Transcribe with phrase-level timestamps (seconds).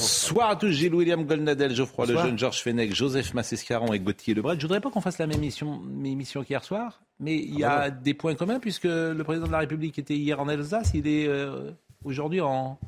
[0.00, 4.54] Bonsoir à tous, Gilles William Goldnadel, Geoffroy Lejeune, Georges Fenech, Joseph Massescaron et Gauthier Lebret.
[4.56, 7.90] Je voudrais pas qu'on fasse la même émission, émission qu'hier soir, mais il y a
[7.90, 11.26] des points communs puisque le président de la République était hier en Alsace, il est
[11.26, 11.72] euh,
[12.04, 12.78] aujourd'hui en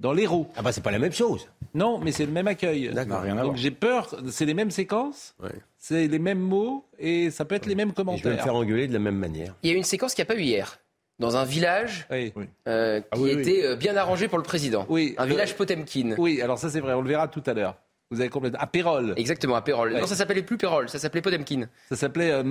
[0.00, 0.48] dans l'Hérault.
[0.56, 1.46] Ah bah c'est pas la même chose.
[1.72, 2.90] Non, mais c'est le même accueil.
[2.92, 3.20] D'accord.
[3.20, 5.50] rien à Donc j'ai peur, c'est les mêmes séquences, Ouais.
[5.78, 8.42] c'est les mêmes mots et ça peut être les mêmes Et je vais me commentaires.
[8.42, 9.54] faire engueuler de la même manière.
[9.62, 10.79] Il y a eu une séquence qu'il n'y a pas eu hier,
[11.20, 12.32] dans un village Oui.
[12.66, 14.84] euh, qui Ah oui, était euh, bien arrangé pour le président.
[14.88, 16.14] Oui, Un le- village Potemkin.
[16.18, 17.76] Oui, alors ça c'est vrai, on le verra tout à l'heure.
[18.12, 18.58] Vous avez complètement.
[18.58, 19.14] À Pérol.
[19.16, 19.92] Exactement, à Pérol.
[19.92, 20.00] Ouais.
[20.00, 21.68] Non, ça s'appelait plus Pérol, ça s'appelait Potemkin.
[21.90, 22.42] Ça s'appelait euh,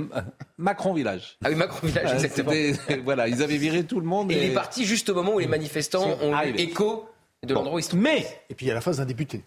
[0.57, 1.37] Macron Village.
[1.43, 2.51] Ah oui, Macron Village, Euh, exactement.
[3.03, 4.31] Voilà, ils avaient viré tout le monde.
[4.31, 7.09] il et- est parti juste au moment où les manifestants ont eu écho
[7.45, 8.03] de l'endroit où ils se trouvaient.
[8.03, 9.43] Mais Et puis il y a la phrase d'un député.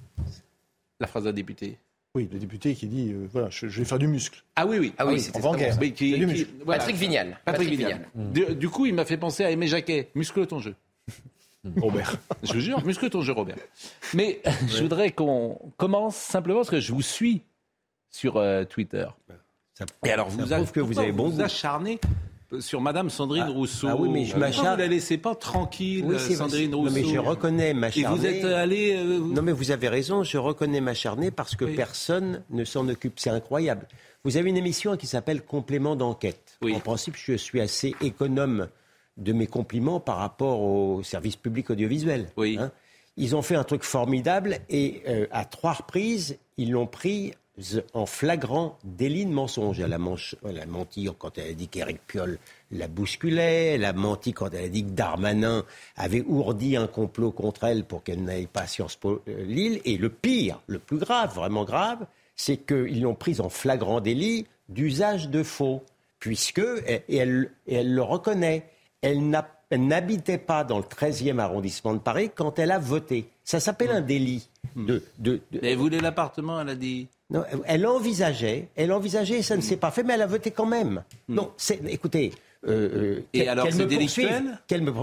[1.01, 1.79] la phrase d'un député.
[2.15, 4.43] Oui, le député qui dit euh, voilà, je, je vais faire du muscle.
[4.55, 4.93] Ah oui, oui.
[4.99, 6.79] Ah oui, en qui- qui- voilà.
[6.81, 7.39] Patrick Vignal.
[7.47, 8.07] Patrick Vignal.
[8.15, 10.11] Du, du coup, il m'a fait penser à Aimé Jacquet.
[10.15, 10.75] Muscle ton jeu.
[11.81, 12.17] Robert.
[12.43, 13.57] Je vous jure, muscle ton jeu, Robert.
[14.13, 17.41] Mais je voudrais qu'on commence simplement parce que je vous suis
[18.11, 19.07] sur euh, Twitter.
[19.73, 21.43] Ça, Et alors, ça vous, a- prouve que vous avez bon vous goût.
[21.45, 21.99] acharnez
[22.61, 23.89] sur Madame Sandrine Ah, Rousseau.
[23.91, 26.95] ah oui, mais je Pourquoi Vous la laissez pas tranquille, Oui, Sandrine non, Rousseau.
[26.95, 28.19] mais je reconnais Et m'acharner.
[28.19, 28.95] vous êtes allé.
[28.97, 31.75] euh, Non, mais vous avez raison, je reconnais m'acharner parce que Oui.
[31.75, 33.19] personne ne s'en occupe.
[33.19, 33.87] C'est incroyable.
[34.25, 36.59] Vous avez une émission qui s'appelle Complément d'enquête.
[36.63, 36.75] Oui.
[36.75, 38.69] En principe, je suis assez économe
[39.17, 42.29] de mes compliments par rapport au service public audiovisuel.
[42.37, 42.57] Oui.
[42.61, 42.71] hein.
[43.19, 47.35] Ils ont fait un truc formidable et euh, à trois reprises, ils l'ont pris
[47.93, 49.79] en flagrant délit de mensonge.
[49.81, 52.39] Elle a, menti quand elle a dit qu'Éric Piolle
[52.71, 55.65] la bousculait, elle a menti quand elle a dit que Darmanin
[55.97, 59.81] avait ourdi un complot contre elle pour qu'elle n'aille pas à Sciences Po euh, Lille.
[59.85, 62.07] Et le pire, le plus grave, vraiment grave,
[62.37, 65.83] c'est qu'ils l'ont prise en flagrant délit d'usage de faux,
[66.19, 68.71] puisque, et elle, le reconnaît,
[69.03, 69.29] elle
[69.71, 73.29] n'habitait pas dans le 13e arrondissement de Paris quand elle a voté.
[73.45, 74.49] Ça s'appelle un délit.
[74.77, 75.43] De, de-
[75.75, 77.09] voulait l'appartement, elle a dit.
[77.33, 80.51] Non, elle envisageait, elle envisageait, et ça ne s'est pas fait, mais elle a voté
[80.51, 81.03] quand même.
[81.29, 82.33] Non, c'est, écoutez.
[82.69, 82.71] euh,
[83.19, 84.59] euh, Et qu'elle- alors, c'est me délictuel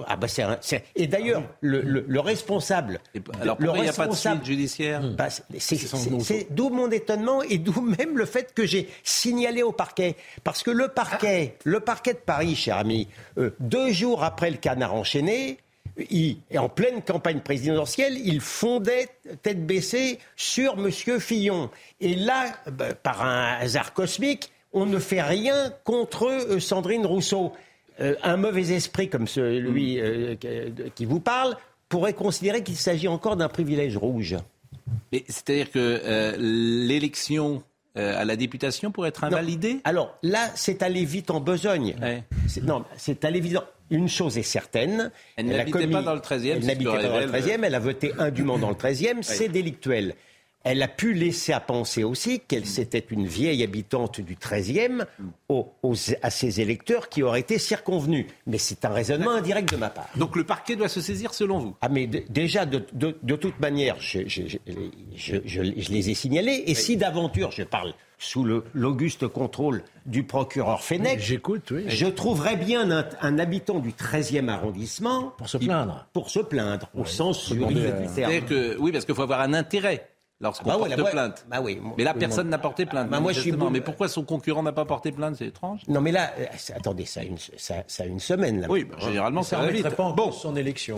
[0.07, 0.57] ah bah c'est un-
[0.95, 3.01] et d'ailleurs, le, le- le responsable.
[3.13, 6.89] Et alors le il n'y a pas de responsable- suite judiciaire bah, c'est d'où mon
[6.89, 10.15] étonnement et d'où même le fait que j'ai signalé au parquet.
[10.45, 14.57] Parce que le parquet, le parquet de Paris, cher ami, euh, deux jours après le
[14.57, 15.57] canard enchaîné,
[16.09, 19.09] il, et en pleine campagne présidentielle, il fondait
[19.41, 21.69] tête baissée sur Monsieur Fillon.
[22.01, 27.53] Et là, bah, par un hasard cosmique, on ne fait rien contre euh, Sandrine Rousseau.
[28.01, 30.35] Euh, un mauvais esprit comme celui euh,
[30.95, 31.57] qui- vous parle
[31.89, 34.35] pourrait considérer qu'il s'agit encore d'un privilège rouge.
[35.11, 37.63] Mais C'est-à-dire que euh, l'élection
[37.95, 39.27] à la députation pourrait être Non.
[39.35, 39.81] invalidée?
[39.83, 41.95] Alors là, c'est allé vite en besogne.
[42.01, 42.23] Ouais.
[42.63, 43.57] Non, c'est allé vite.
[43.91, 45.11] Une chose est certaine.
[45.35, 47.63] Elle n'habitait pas dans le 13e, Elle n'habitait pas dans le révèle- 13e.
[47.63, 49.17] Elle a voté indûment dans le 13e.
[49.23, 50.15] C'est délictuel.
[50.65, 55.05] Elle a pu laisser à penser aussi qu'elle c'était une vieille habitante du 13e
[55.47, 58.25] aux- aux- à ses électeurs qui auraient été circonvenus.
[58.45, 60.09] Mais c'est un raisonnement indirect de ma part.
[60.17, 61.75] Donc le parquet doit se saisir selon vous?
[61.79, 64.57] Ah mais déjà, de, de- de toute manière, je, je- je-
[65.15, 66.63] je- je- je les ai signalés.
[66.67, 71.85] Et si d'aventure, je parle sous le- l'auguste contrôle du procureur Fenech, J'écoute, oui.
[71.87, 76.05] je trouverais bien un, un habitant du 13e arrondissement Pour se plaindre.
[76.11, 78.07] pour se plaindre, au sens juridique du terme.
[78.13, 80.05] C'est-à-dire que, oui, parce qu'il faut avoir un intérêt
[80.41, 81.45] lorsqu'on Bah ouais, porte là, plainte.
[81.49, 81.79] Bah oui.
[81.97, 83.09] Mais là, personne n'a porté plainte.
[83.09, 85.35] Bah moi, je suis beau- Mais pourquoi son concurrent n'a pas porté plainte?
[85.37, 85.81] C'est étrange.
[85.87, 86.45] Non mais là, euh,
[86.75, 88.67] attendez, ça a une, ça, ça a une semaine là.
[88.69, 90.97] Oui, bah, généralement, ça Ça pas en son élection.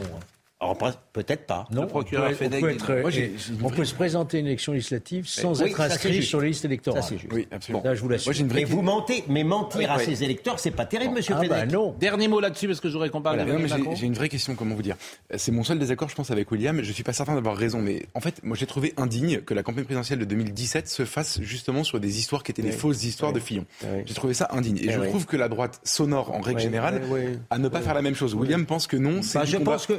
[0.62, 0.78] Alors,
[1.12, 1.68] peut-être pas.
[1.72, 3.52] Non, procureur on peut, on être-.
[3.60, 6.66] Moi, on se présenter à une élection législative sans Oui, être inscrit sur les listes
[6.66, 7.02] électorales.
[7.02, 7.34] Ça c'est juste.
[7.34, 7.82] Oui, absolument.
[7.84, 8.32] Là, je vous l'assure.
[8.32, 10.06] Moi, vraie vous mentez, mais mentir à Oui.
[10.06, 11.96] ses électeurs, c'est pas terrible, monsieur Ah bah non.
[12.00, 14.14] Dernier mot là-dessus, parce que je voudrais qu'on parle Voilà, non, mais d'Emmanuel j'ai une
[14.14, 14.96] vraie question, comment vous dire
[15.36, 16.82] C'est mon seul désaccord, je pense, avec William.
[16.84, 19.64] Je suis pas certain d'avoir raison, mais en fait, moi, j'ai trouvé indigne que la
[19.64, 23.34] campagne présidentielle de 2017 se fasse justement sur des histoires qui étaient des fausses histoires
[23.34, 23.66] de Fillon.
[23.84, 24.04] Oui.
[24.06, 24.78] J'ai trouvé ça indigne.
[24.78, 27.02] Et Eh je trouve que la droite sonore, en règle générale,
[27.50, 28.36] à ne pas faire la même chose.
[28.36, 29.94] William pense que non, c'est Bah, je, pense que,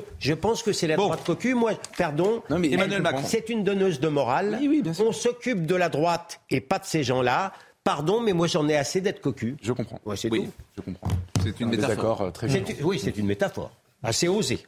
[0.53, 1.05] pense que c'est la Bon.
[1.05, 1.55] droite cocu.
[1.55, 2.43] Moi, pardon.
[2.51, 3.23] Non, mais elle- Emmanuel Macron.
[3.27, 4.59] C'est une donneuse de morale.
[4.61, 5.07] Oui, oui, bien sûr.
[5.07, 7.53] On s'occupe de la droite et pas de ces gens-là.
[7.85, 9.57] Pardon, mais moi j'en ai assez d'être cocu.
[9.61, 9.99] Je comprends.
[10.05, 10.45] Ouais, c'est Oui.
[10.45, 10.53] tout.
[10.77, 11.09] Je comprends.
[11.43, 12.21] C'est une Un métaphore.
[12.23, 12.63] euh, très bien.
[12.67, 13.73] C'est- Oui, c'est une métaphore.
[14.05, 14.61] Assez osée.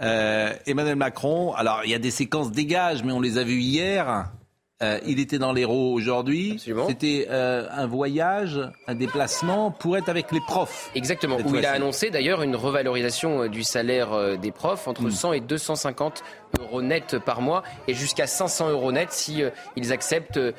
[0.00, 3.60] Euh, Emmanuel Macron, alors il y a des séquences dégage, mais on les a vues
[3.60, 4.30] hier.
[4.80, 6.62] Euh, il était dans l'Hérault aujourd'hui.
[6.88, 10.90] C'était euh, un voyage, un déplacement pour être avec les profs.
[10.94, 14.90] Exactement, où il a annoncé d'ailleurs une revalorisation euh, du salaire euh, des profs Hmm.
[14.90, 16.22] entre 100 et 250
[16.60, 20.52] euros net par mois et jusqu'à 500 euros net si euh, ils acceptent euh,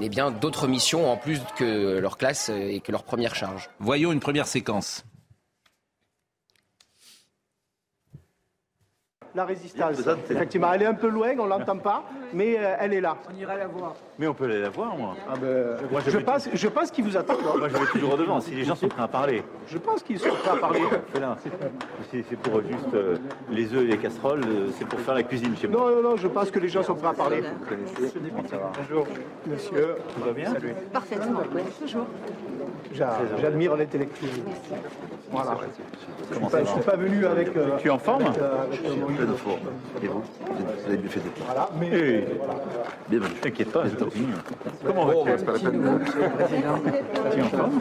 [0.00, 3.68] eh bien d'autres missions en plus que leur classe et que leur première charge.
[3.78, 5.04] Voyons une première séquence.
[9.34, 9.98] La résistance,
[10.30, 13.16] effectivement, elle est un peu loin, on l'entend pas, mais euh, elle est là.
[13.28, 13.94] On ira la voir.
[14.16, 15.16] Mais on peut aller la voir, moi.
[15.28, 17.38] Ah ben, Moi, je je, vais- pense, je pense qu'ils vous attendent.
[17.58, 18.40] Moi, je vais toujours devant.
[18.40, 20.80] Si les gens sont prêts à parler, Je pense qu'ils sont prêts à parler.
[21.12, 21.36] fais-la.
[22.12, 23.16] C'est c'est pour juste euh,
[23.50, 25.80] les œufs et les casseroles, euh, c'est pour faire la cuisine chez moi.
[25.80, 27.40] Non, non, non, je pense que les gens sont prêts à parler.
[27.40, 29.06] Vous connaissez Comment ça va Bonjour,
[29.48, 29.96] monsieur.
[30.16, 30.52] Tout va bien?
[30.92, 32.06] Parfaitement, oui, toujours.
[32.92, 34.30] J'a- J'admire l'intellectuel.
[35.32, 35.56] Voilà.
[36.30, 37.56] Je Comment ne ça suis va pas venu avec.
[37.56, 39.58] euh, Tu es en forme avec, euh, avec, euh, mon Plein de forme.
[40.02, 40.22] Et vous?
[40.22, 41.88] Vous avez bien fait de Voilà, mais.
[41.92, 42.24] Eh,
[43.08, 44.32] Bien, ne t'inquiète pas, je continue.
[44.84, 45.44] Comment vas-tu
[47.32, 47.80] Tu es en forme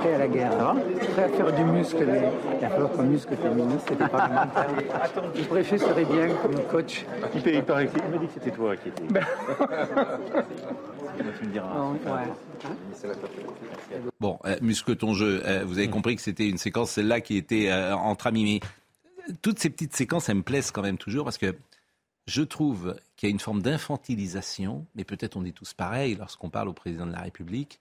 [0.00, 0.52] Prêt à la guerre.
[0.52, 0.76] Ça va
[1.14, 2.06] Prêt à faire du muscle.
[2.54, 4.66] Il va falloir qu'on muscle tes ministres et tes parlementaires.
[5.34, 7.04] Le préfet serait bien comme coach.
[7.34, 9.02] il, m'a dit que c'était toi qui étais.
[9.10, 9.24] Ben.
[11.38, 11.66] tu me diras.
[14.20, 15.42] Bon, euh, muscle ton jeu.
[15.44, 18.60] Euh, vous avez compris que c'était une séquence, celle-là, qui était euh, entre amis.
[19.28, 21.54] Mais toutes ces petites séquences, elles me plaisent quand même toujours parce que
[22.28, 26.50] je trouve qu'il y a une forme d'infantilisation, mais peut-être on est tous pareils lorsqu'on
[26.50, 27.80] parle au président de la République,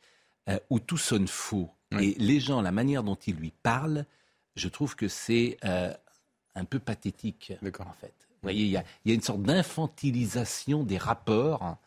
[0.49, 1.69] euh, où tout sonne faux.
[1.99, 4.05] Et les gens, la manière dont ils lui parlent,
[4.55, 5.93] je trouve que c'est euh,
[6.55, 7.87] un peu pathétique, D'accord.
[7.87, 8.13] en fait.
[8.29, 11.77] Vous voyez, il y a, il y a une sorte d'infantilisation des rapports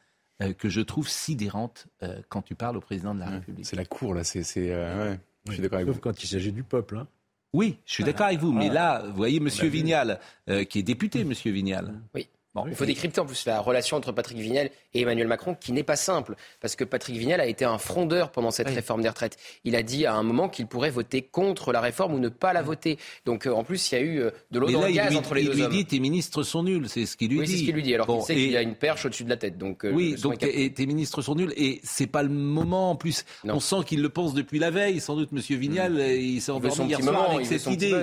[0.43, 3.67] euh, que je trouve sidérante euh, quand tu parles au président de la République.
[3.67, 4.25] C'est la cour, là.
[4.25, 5.21] C'est, c'est, euh, ouais.
[5.47, 6.01] Je suis d'accord avec Sauf vous.
[6.03, 6.99] quand il s'agit du peuple.
[6.99, 7.07] Hein.
[7.53, 10.83] Oui, je suis d'accord avec vous, mais là, vous voyez Monsieur Vignal, euh, qui est
[10.83, 12.01] député, Monsieur Vignal.
[12.15, 12.29] Oui.
[12.53, 15.71] Bon, Il faut décrypter en plus la relation entre Patrick Vignal et Emmanuel Macron qui
[15.71, 18.75] n'est pas simple parce que Patrick Vignal a été un frondeur pendant cette Oui.
[18.75, 19.37] réforme des retraites.
[19.63, 22.53] Il a dit à un moment qu'il pourrait voter contre la réforme ou ne pas
[22.53, 22.99] la voter.
[23.25, 25.11] Donc euh, en plus il y a eu euh, de l'eau dans le il gaz
[25.11, 25.71] lui, entre les il deux lui hommes.
[25.71, 27.53] dit tes ministres sont nuls, c'est ce qu'il lui oui, dit.
[27.53, 29.23] c'est ce qu'il lui dit alors Bon, qu'il sait et- qu'il a une perche au-dessus
[29.23, 29.57] de la tête.
[29.57, 33.25] Donc euh, Oui, donc tes ministres sont nuls et c'est pas le moment en plus.
[33.45, 33.55] Non.
[33.55, 35.01] On sent qu'il le pense depuis la veille.
[35.01, 37.95] Sans doute Monsieur Vignal, euh, il s'est il endormi hier soir avec il cette idée.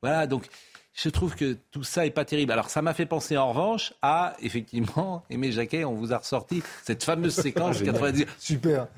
[0.00, 0.44] Voilà, donc
[0.96, 2.52] je trouve que tout ça est pas terrible.
[2.52, 6.62] Alors ça m'a fait penser en revanche à effectivement Aimé Jacquet, on vous a ressorti
[6.82, 8.26] cette fameuse séquence 90.
[8.38, 8.88] Super.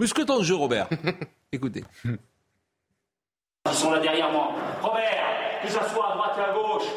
[0.00, 0.88] Muscle ton jeu, Robert.
[1.52, 1.84] Écoutez.
[2.04, 4.54] Ils sont là derrière moi.
[4.80, 6.88] Robert, que ça soit à droite et à gauche.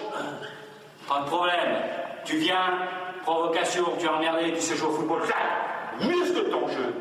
[1.07, 1.75] Pas de problème.
[2.23, 2.79] Tu viens,
[3.23, 5.21] provocation, tu es emmerdé, tu sais jouer au football.
[5.23, 6.95] Fais, muscle ton jeu.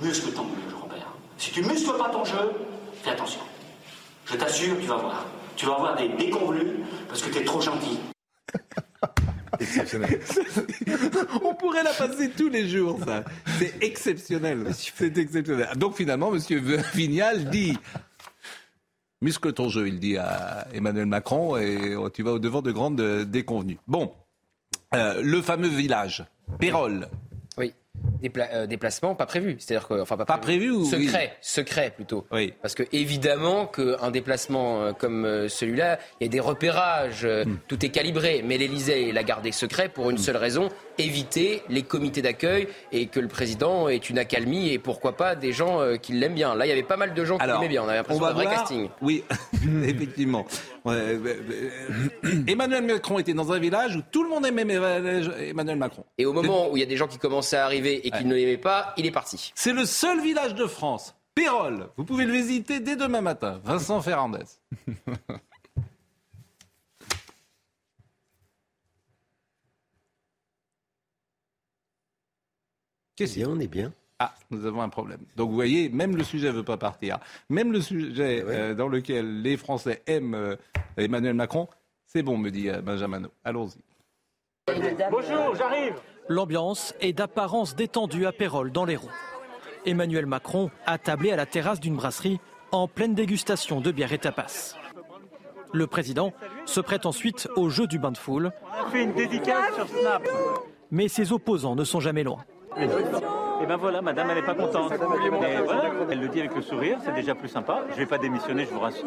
[0.00, 1.12] Muscle ton jeu, Robert.
[1.36, 2.52] Si tu muscles pas ton jeu,
[3.02, 3.40] fais attention.
[4.24, 5.26] Je t'assure, tu vas voir.
[5.56, 6.72] Tu vas avoir des déconvenus
[7.08, 7.98] parce que tu es trop gentil.
[11.44, 13.24] On pourrait la passer tous les jours, ça.
[13.58, 14.66] C'est exceptionnel.
[14.72, 15.68] C'est exceptionnel.
[15.76, 16.58] Donc finalement, Monsieur
[16.92, 17.78] Vignal dit
[19.22, 23.00] muscle ton jeu, il dit à Emmanuel Macron, et tu vas au devant de grandes
[23.00, 23.78] euh, déconvenues.
[23.86, 24.12] Bon,
[24.94, 26.24] Euh, le fameux village,
[26.60, 27.08] Pérol.
[27.58, 27.72] Oui.
[28.24, 29.56] Dépla- euh, déplacement pas prévu.
[29.58, 32.26] C'est-à-dire que enfin pas, Pas prévu ou secret, secret plutôt.
[32.32, 32.54] Oui.
[32.62, 37.56] Parce que évidemment qu'un déplacement euh, comme euh, celui-là, il y a des repérages, Hmm.
[37.68, 38.42] tout est calibré.
[38.44, 43.18] Mais l'Élysée l'a gardé secret pour une seule raison éviter les comités d'accueil et que
[43.20, 46.54] le président ait une accalmie et pourquoi pas des gens qui l'aiment bien.
[46.54, 47.82] Là, il y avait pas mal de gens qui l'aimaient bien.
[47.82, 48.56] On avait on l'impression d'un vrai voir.
[48.60, 48.88] casting.
[49.02, 49.24] Oui,
[49.84, 50.46] effectivement.
[52.46, 56.04] Emmanuel Macron était dans un village où tout le monde aimait Emmanuel Macron.
[56.18, 58.24] Et au moment où il y a des gens qui commençaient à arriver et qui
[58.24, 58.28] Ouais.
[58.30, 59.52] ne l'aimaient pas, il est parti.
[59.54, 61.14] C'est le seul village de France.
[61.34, 61.88] Pérol.
[61.96, 63.60] Vous pouvez le visiter dès demain matin.
[63.64, 64.44] Vincent Ferrandez.
[73.16, 73.92] Qu'est-ce qu'il y a On est bien.
[74.18, 75.20] Ah, nous avons un problème.
[75.36, 77.18] Donc vous voyez, même le sujet ne veut pas partir.
[77.48, 80.56] Même le sujet euh, dans lequel les Français aiment euh,
[80.96, 81.68] Emmanuel Macron,
[82.06, 83.22] c'est bon, me dit euh, Benjamin.
[83.44, 83.78] Allons-y.
[85.10, 85.94] Bonjour, j'arrive.
[86.28, 89.10] L'ambiance est d'apparence détendue à Pérol, dans l'Hérault.
[89.84, 92.40] Emmanuel Macron a tablé à la terrasse d'une brasserie
[92.72, 94.74] en pleine dégustation de bière et tapas.
[95.72, 96.32] Le président
[96.64, 99.88] se prête ensuite au jeu du bain de foule, On a fait une dédicace sur
[99.88, 100.22] Snap.
[100.90, 102.44] mais ses opposants ne sont jamais loin.
[103.62, 104.90] Et ben voilà, madame, elle n'est pas contente.
[104.90, 107.82] Mais voilà, elle le dit avec le sourire, c'est déjà plus sympa.
[107.90, 109.06] Je ne vais pas démissionner, je vous rassure.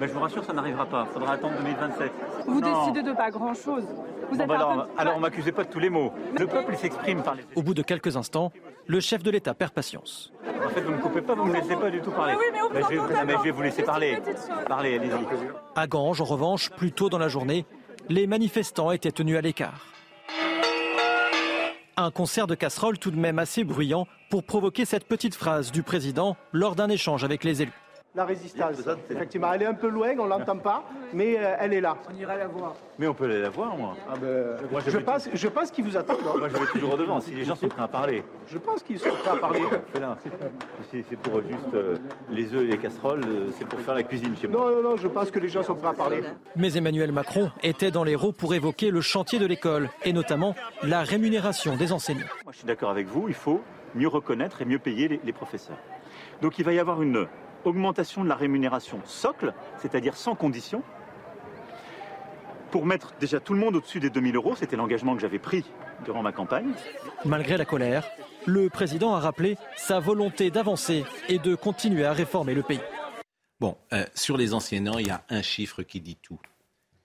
[0.00, 1.06] Mais je vous rassure, ça n'arrivera pas.
[1.10, 2.12] Il faudra attendre 2027.
[2.46, 2.80] Vous Non.
[2.80, 3.84] décidez de pas grand-chose.
[4.30, 6.12] Vous êtes Bon, bah, alors, peu- alors, on m'accusait pas de tous les mots.
[6.38, 7.42] Le peuple, s'exprime par les.
[7.54, 8.52] Au bout de quelques instants,
[8.86, 10.32] le chef de l'État perd patience.
[10.64, 12.34] En fait, vous ne me coupez pas, vous ne me laissez pas du tout parler.
[12.34, 14.18] Mais oui, mais on Bah, je, vais, mais je vais vous laisser parler.
[14.68, 15.10] Parlez, allez-y.
[15.74, 17.64] À Ganges, en revanche, plus tôt dans la journée,
[18.08, 19.84] les manifestants étaient tenus à l'écart.
[21.98, 25.82] Un concert de casseroles tout de même assez bruyant pour provoquer cette petite phrase du
[25.82, 27.85] président lors d'un échange avec les élus.
[28.16, 28.76] La résistance,
[29.10, 31.98] effectivement, elle est un peu loin, on l'entend pas, mais euh, elle est là.
[32.10, 32.74] On ira la voir.
[32.98, 33.94] Mais on peut aller la voir, moi.
[34.10, 36.20] Ah ben, Moi, je, pense, je pense qu'ils vous attendent.
[36.26, 36.38] hein.
[36.38, 37.20] Moi, je vais toujours devant.
[37.20, 38.22] Si les gens sont prêts à parler.
[38.48, 39.60] Je pense qu'ils sont prêts à parler.
[40.90, 41.96] C'est pour juste euh,
[42.30, 44.60] les œufs et les casseroles, euh, c'est pour faire la cuisine chez moi.
[44.60, 46.22] Non, non, non, je pense que les gens sont prêts à parler.
[46.56, 51.02] Mais Emmanuel Macron était dans l'Hérault pour évoquer le chantier de l'école et notamment la
[51.02, 52.24] rémunération des enseignants.
[52.44, 53.60] Moi, je suis d'accord avec vous, il faut
[53.94, 55.76] mieux reconnaître et mieux payer les, les professeurs.
[56.42, 57.26] Donc il va y avoir une
[57.64, 60.82] augmentation de la rémunération socle, c'est-à-dire sans condition,
[62.70, 64.54] pour mettre déjà tout le monde au-dessus des 2000 euros.
[64.56, 65.64] C'était l'engagement que j'avais pris
[66.04, 66.72] durant ma campagne.
[67.24, 68.04] Malgré la colère,
[68.44, 72.80] le président a rappelé sa volonté d'avancer et de continuer à réformer le pays.
[73.60, 76.40] Bon, euh, sur les enseignants, il y a un chiffre qui dit tout.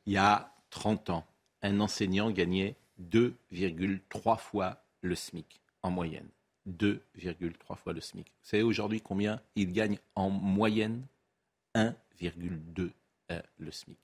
[0.05, 1.25] Il y a 30 ans,
[1.61, 6.27] un enseignant gagnait 2,3 fois le SMIC en moyenne.
[6.69, 8.27] 2,3 fois le SMIC.
[8.27, 11.05] Vous savez aujourd'hui combien il gagne en moyenne
[11.75, 12.91] 1,2
[13.31, 13.97] euh, le SMIC.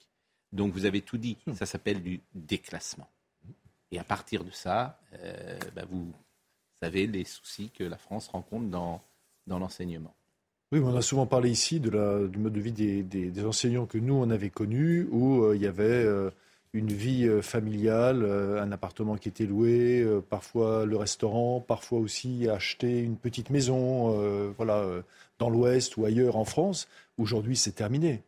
[0.54, 3.10] Donc vous avez tout dit, ça s'appelle du déclassement.
[3.92, 6.12] Et à partir de ça, euh, bah, vous
[6.82, 9.02] savez les soucis que la France rencontre dans,
[9.46, 10.14] dans l'enseignement.
[10.72, 14.30] Oui, on a souvent parlé ici du mode de vie des, enseignants que nous, on
[14.30, 16.06] avait connus, où euh, il y avait
[16.78, 22.00] une vie euh, familiale, euh, un appartement qui était loué, euh, parfois le restaurant, parfois
[22.00, 23.78] aussi acheter une petite maison
[24.56, 24.86] voilà,
[25.40, 26.88] dans l'Ouest ou ailleurs en France.
[27.18, 28.22] Aujourd'hui, c'est terminé.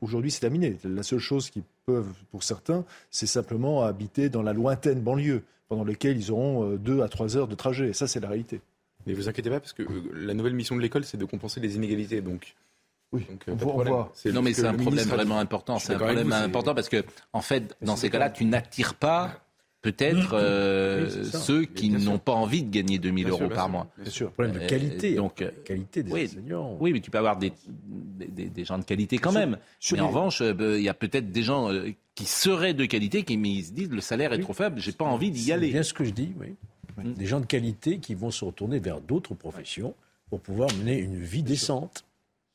[0.00, 0.76] Aujourd'hui, c'est terminé.
[0.84, 5.84] La seule chose qu'ils peuvent, pour certains, c'est simplement habiter dans la lointaine banlieue, pendant
[5.84, 7.88] laquelle ils auront deux à trois heures de trajet.
[7.88, 8.60] Et ça, c'est la réalité.
[9.06, 9.82] Mais vous inquiétez pas, parce que
[10.14, 12.20] la nouvelle mission de l'école, c'est de compenser les inégalités.
[12.20, 12.54] Donc,
[13.12, 14.12] oui, donc, on voit.
[14.32, 15.78] Non, mais c'est un problème vraiment important.
[15.78, 18.44] C'est un problème vous, c'est- important parce que, en fait, dans c'est ces cas-là, tu
[18.44, 19.40] n'attires pas
[19.82, 23.54] peut-être euh, Oui, c'est ceux qui n'ont pas envie de gagner 2000 Bien sûr, euros
[23.54, 23.86] par sûr, mois.
[23.96, 24.32] bien sûr.
[24.32, 25.14] problème de Euh, qualité.
[25.14, 26.76] donc, la qualité des oui, enseignants.
[26.80, 27.52] Oui, mais tu peux avoir des,
[27.86, 29.58] des, des- des gens de qualité quand même.
[29.78, 32.24] sur mais en les- revanche, euh, ben, il y a peut-être des gens euh, qui
[32.24, 35.04] seraient de qualité, qui mais ils se disent le salaire est trop faible, j'ai pas
[35.04, 35.68] envie d'y C'est aller.
[35.70, 36.54] bien ce que je dis, oui.
[36.96, 37.12] Mm.
[37.12, 39.94] Des gens de qualité qui vont se retourner vers d'autres professions
[40.30, 42.04] pour pouvoir mener une vie décente.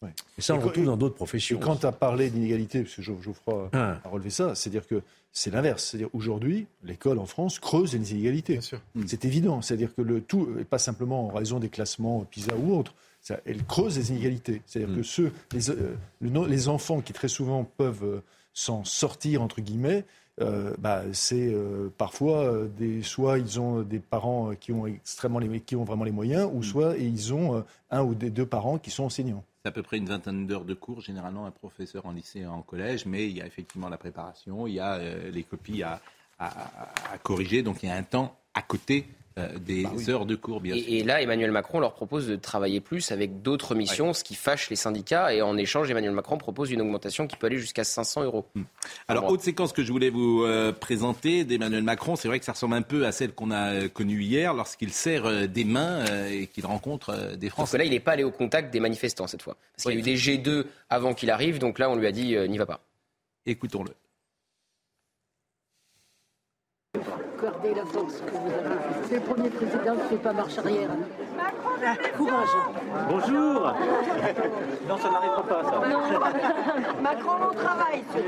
[0.01, 0.10] Ouais.
[0.38, 1.60] Et ça, on Et le retrouve dans d'autres Et professions.
[1.60, 4.00] quand tu as parlé d'inégalité, parce que Geoff- Geoffroy Ah.
[4.03, 5.86] a relevé ça, c'est-à-dire que c'est l'inverse.
[5.86, 8.60] C'est-à-dire aujourd'hui, l'école en France creuse les inégalités.
[8.62, 8.79] Sûr.
[9.05, 9.62] C'est évident.
[9.62, 13.39] C'est-à-dire que le tout, et pas simplement en raison des classements PISA ou autres, ça,
[13.46, 14.62] elle creuse les inégalités.
[14.65, 18.22] C'est-à-dire que ceux, les, euh, le les enfants qui très souvent peuvent euh,
[18.53, 20.03] s'en sortir, entre guillemets,
[20.41, 25.38] euh, bah, c'est euh, parfois euh, des, soit ils ont des parents qui ont extrêmement
[25.38, 28.48] les, qui ont vraiment les moyens, ou soit ils ont euh, un ou des deux
[28.48, 29.43] parents qui sont enseignants.
[29.62, 32.46] C'est à peu près une vingtaine d'heures de cours, généralement un professeur en lycée et
[32.48, 35.84] en collège, mais il y a effectivement la préparation, il y a euh, les copies
[35.84, 36.01] à,
[37.22, 39.06] corriger, donc il y a un temps à côté
[39.40, 40.84] euh, des heures de cours, bien sûr.
[40.88, 44.70] Et, là, Emmanuel Macron leur propose de travailler plus avec d'autres missions, ce qui fâche
[44.70, 45.34] les syndicats.
[45.34, 48.46] Et en échange, Emmanuel Macron propose une augmentation qui peut aller jusqu'à 500 euros.
[49.08, 49.32] Alors, Moi.
[49.32, 52.76] autre séquence que je voulais vous euh, présenter d'Emmanuel Macron, c'est vrai que ça ressemble
[52.76, 56.48] un peu à celle qu'on a euh, connue hier lorsqu'il serre euh, des mains et
[56.48, 57.78] qu'il rencontre des Parce Français.
[57.78, 59.56] que là, il n'est pas allé au contact des manifestants cette fois.
[59.76, 62.12] Parce qu'il y a eu des G2 avant qu'il arrive, donc là, on lui a
[62.12, 62.82] dit n'y va pas.
[63.46, 63.92] Écoutons-le.
[67.42, 68.76] Gardez la force que vous avez.
[69.08, 70.90] C'est le premier président qui ne fait pas marche arrière.
[72.16, 72.50] Courage.
[73.10, 73.74] Bonjour
[74.88, 75.72] Non, ça n'arrivera pas, ça.
[77.02, 78.04] Macron, on travaille.
[78.14, 78.22] Oui,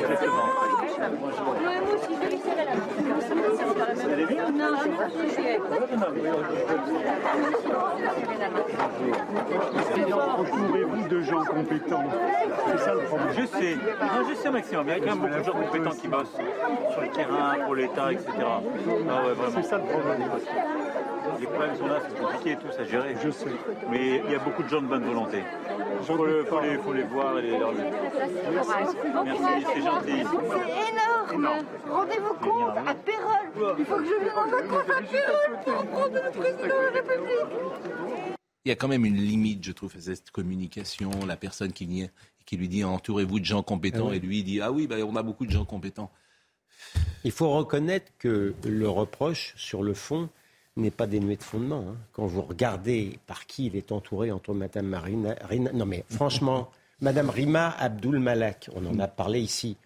[0.00, 0.46] exactement.
[1.20, 2.80] moi aussi, je vais lui serrer la main.
[3.94, 4.74] Vous allez bien Non,
[10.38, 12.04] Entourez-vous de gens compétents.
[12.66, 13.28] C'est ça le problème.
[13.36, 13.76] Je sais.
[13.76, 14.80] Non, je sais, Maxime.
[14.84, 16.36] Il y a quand même beaucoup de gens compétents qui bossent
[16.92, 18.30] sur le terrain, pour l'État, etc.
[18.44, 18.60] Ah
[19.26, 19.34] ouais.
[19.54, 20.22] C'est ça le problème.
[21.40, 23.14] Les problèmes sont là, c'est compliqué et tout, ça gérer.
[23.22, 23.46] Je sais.
[23.90, 25.38] Mais il y a beaucoup de gens de bonne volonté.
[26.00, 27.84] Il faut, le- faut les, faut les voir et les leur dire.
[29.24, 30.22] Merci, c'est gentil.
[30.24, 31.64] C'est énorme.
[31.88, 33.76] Rendez-vous compte, à Pérol.
[33.78, 36.90] Il faut que je vienne en vacances à Pérol pour prendre le président de la
[36.90, 38.36] République.
[38.64, 41.10] Il y a quand même une limite, je trouve, à cette communication.
[41.26, 42.08] La personne qui, vient,
[42.44, 44.16] qui lui dit entourez-vous de gens compétents Ah oui.
[44.16, 46.10] et lui il dit ah oui, bah, on a beaucoup de gens compétents.
[47.24, 50.28] Il faut reconnaître que le reproche, sur le fond,
[50.76, 51.84] n'est pas dénué de fondement.
[51.90, 51.96] hein.
[52.12, 56.70] Quand vous regardez par qui il est entouré entre Madame Marina, Rina- non mais franchement,
[57.00, 59.76] Madame Rima Abdul Malak, on en a parlé ici.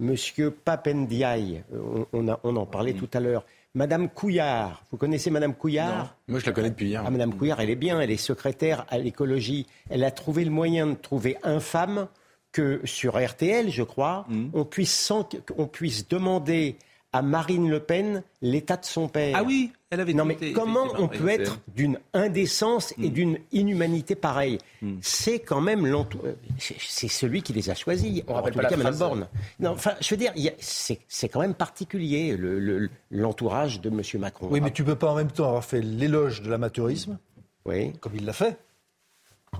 [0.00, 3.44] Monsieur Papendiaï, on, on a- on en parlait tout à l'heure.
[3.74, 6.16] Madame Couillard, vous connaissez Madame Couillard?
[6.26, 7.04] Moi, je la connais depuis hier.
[7.06, 9.66] Ah, Madame Couillard, elle est bien, elle est secrétaire à l'écologie.
[9.90, 12.08] Elle a trouvé le moyen de trouver infâme
[12.52, 16.76] que sur RTL, je crois, on, puisse sans- qu'on puisse demander
[17.12, 19.34] à Marine Le Pen l'état de son père.
[19.36, 24.14] Ah oui, elle avait Non mais comment on peut être d'une indécence et d'une inhumanité
[24.14, 24.58] pareille
[25.00, 28.22] C'est quand même l'entou- euh, c'est- celui qui les a choisis.
[28.28, 28.98] On En rappelle tous pas cas, phrase.
[29.00, 29.26] Borne.
[29.58, 34.02] Non, enfin, je veux dire, c'est quand même particulier le- le- l'entourage de M.
[34.20, 34.46] Macron.
[34.48, 37.18] Oui, mais tu peux pas en même temps avoir fait l'éloge de l'amateurisme,
[37.64, 37.92] Oui.
[38.00, 38.56] comme il l'a fait.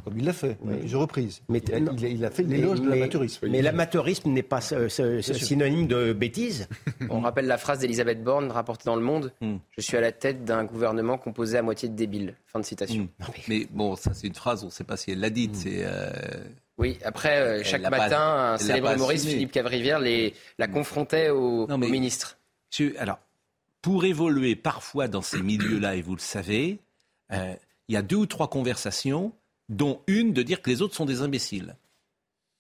[0.04, 1.42] Comme il l'a fait, à plusieurs reprises.
[1.48, 1.92] Mais il, a, non.
[1.98, 3.48] il a- il a fait Mais- l'éloge de l'amateurisme.
[3.50, 5.46] Mais l'amateurisme n'est pas ce- ce- ce sûr.
[5.46, 6.68] synonyme de bêtise.
[7.10, 9.56] On rappelle la phrase d'Elisabeth Borne rapportée dans Le Monde Hmm.
[9.76, 12.34] Je suis à la tête d'un gouvernement composé à moitié de débiles.
[12.46, 13.02] Fin de citation.
[13.02, 13.08] Mm.
[13.48, 15.56] Mais bon, ça c'est une phrase, on ne sait pas si elle l'a dite.
[15.56, 16.10] C'est euh,
[16.78, 19.26] Oui, après, euh, chaque l'a pas- matin, un célèbre humoriste.
[19.26, 22.38] Philippe Cavrivière, les, la confrontait au, Non, mais- au ministre.
[22.98, 23.18] Alors,
[23.82, 26.78] pour évoluer parfois dans ces milieux-là, et vous le savez,
[27.32, 27.54] euh,
[27.88, 29.32] il y a deux ou trois conversations,
[29.70, 31.76] dont une de dire que les autres sont des imbéciles.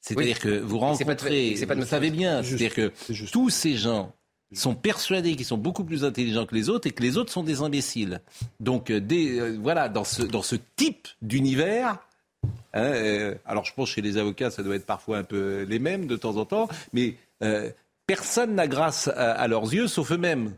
[0.00, 0.50] C'est-à-dire Oui.
[0.50, 2.92] que vous pas rencontrez, pas vous savez bien, C'est c'est-à-dire que
[3.30, 4.14] tous ces gens
[4.52, 7.42] sont persuadés qu'ils sont beaucoup plus intelligents que les autres et que les autres sont
[7.44, 8.20] des imbéciles.
[8.58, 11.98] Donc, euh, des, euh, voilà, dans ce, dans ce type d'univers,
[12.72, 15.78] hein, euh, alors je pense chez les avocats, ça doit être parfois un peu les
[15.78, 17.70] mêmes de temps en temps, mais euh,
[18.06, 20.54] personne n'a grâce à, à leurs yeux sauf eux-mêmes.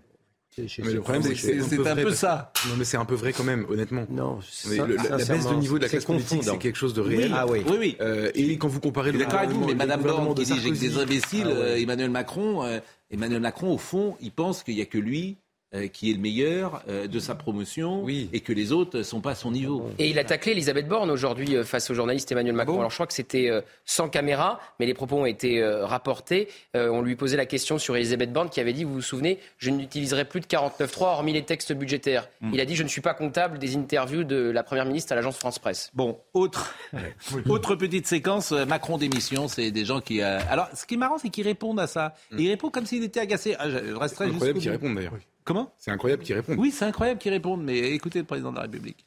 [0.59, 2.53] Mais le problème, c'est que C'est- un peu ça.
[2.69, 4.07] Non, mais c'est un peu vrai quand même, honnêtement.
[4.11, 6.93] Non, Mais le- la, la baisse de niveau de la classe politique, c'est quelque chose
[6.93, 7.33] de réel.
[7.35, 7.63] Ah oui.
[7.67, 7.97] Oui, oui.
[8.01, 10.61] Euh, et quand vous comparez le d'accord avec vous, mais Madame Borne qui de dit
[10.61, 11.55] j'ai que des imbéciles, Ah ouais.
[11.55, 12.81] euh, Emmanuel Macron, euh,
[13.11, 15.37] Emmanuel Macron, au fond, il pense qu'il n'y a que lui
[15.75, 18.29] euh, qui est le meilleur euh, de sa promotion Oui.
[18.33, 19.89] et que les autres ne sont pas à son niveau.
[19.99, 22.79] Et il a taclé Elisabeth Borne aujourd'hui euh, face au journaliste Emmanuel Macron.
[22.79, 26.49] Alors je crois que c'était euh, sans caméra, mais les propos ont été euh, rapportés.
[26.77, 29.39] Euh, on lui posait la question sur Elisabeth Borne qui avait dit, vous vous souvenez,
[29.59, 32.29] je n'utiliserai plus de 49.3 hormis les textes budgétaires.
[32.53, 35.17] Il a dit, je ne suis pas comptable des interviews de la Première ministre à
[35.17, 35.91] l'agence France Presse.
[35.95, 36.75] Bon, autre,
[37.49, 40.21] autre petite séquence, Macron démission, c'est des gens qui...
[40.23, 42.15] euh, Alors, ce qui est marrant, c'est qu'ils répondent à ça.
[42.37, 43.55] Et ils répondent comme s'il était agacé.
[43.59, 44.61] Ah, je je resterai jusqu'au bout.
[44.71, 45.13] répondent d'ailleurs.
[45.45, 45.73] Comment?
[45.79, 46.59] C'est incroyable qu'ils répondent.
[46.59, 49.05] Oui, c'est incroyable qu'ils répondent, mais écoutez le président de la République.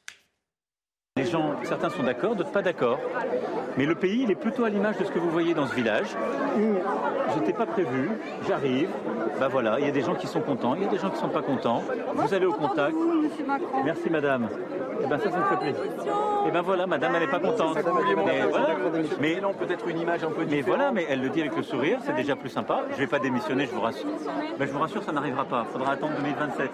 [1.25, 2.99] Les gens, certains sont d'accord, d'autres pas d'accord.
[3.77, 5.73] Mais le pays, il est plutôt à l'image de ce que vous voyez dans ce
[5.73, 6.15] village,
[7.33, 8.11] j'étais pas prévu,
[8.47, 8.89] j'arrive,
[9.39, 11.09] bah voilà, il y a des gens qui sont contents, il y a des gens
[11.09, 11.81] qui sont pas contents.
[12.13, 12.95] Vous allez au contact.
[13.83, 14.49] Merci madame.
[15.03, 15.81] Et ben ça, ça me fait plaisir.
[16.47, 17.75] Et ben voilà, madame, elle n'est pas contente.
[18.23, 18.67] Mais voilà,
[19.19, 21.97] mais peut-être une image un peu Mais voilà, mais elle le dit avec le sourire,
[22.05, 22.83] c'est déjà plus sympa.
[22.91, 24.09] Je vais pas démissionner, je vous rassure.
[24.59, 25.65] Ben, je vous rassure, ça n'arrivera pas.
[25.73, 26.69] Faudra attendre 2027.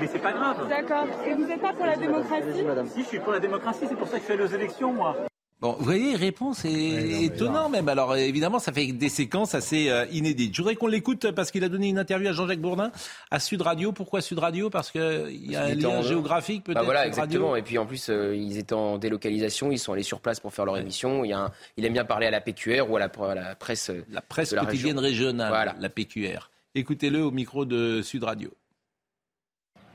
[0.00, 0.68] Mais c'est pas grave.
[0.68, 1.06] D'accord.
[1.26, 2.46] Et vous n'êtes pas pour la démocratie
[2.94, 5.16] Si je suis pour la démocratie, c'est pour ça que je fais les élections, moi.
[5.60, 7.86] Bon, vous voyez, réponse est étonnant même.
[7.90, 10.54] Alors euh, évidemment, ça fait des séquences assez euh, inédites.
[10.54, 12.90] Je voudrais qu'on l'écoute parce qu'il a donné une interview à Jean-Jacques Bourdin
[13.30, 13.92] à Sud Radio.
[13.92, 14.70] Pourquoi Sud Radio?
[14.70, 16.78] Parce qu'il y a un lien en- géographique peut-être.
[16.78, 17.56] Bah voilà, Sud Radio exactement.
[17.56, 20.54] Et puis en plus, euh, ils étaient en délocalisation, ils sont allés sur place pour
[20.54, 21.26] faire leur émission.
[21.26, 23.34] Il, y a un- il aime bien parler à la PQR ou à la, à
[23.34, 23.90] la presse.
[23.90, 25.26] euh, La presse de la quotidienne région.
[25.26, 25.74] régionale, Voilà.
[25.78, 26.48] la PQR.
[26.74, 28.50] Écoutez-le au micro de Sud Radio.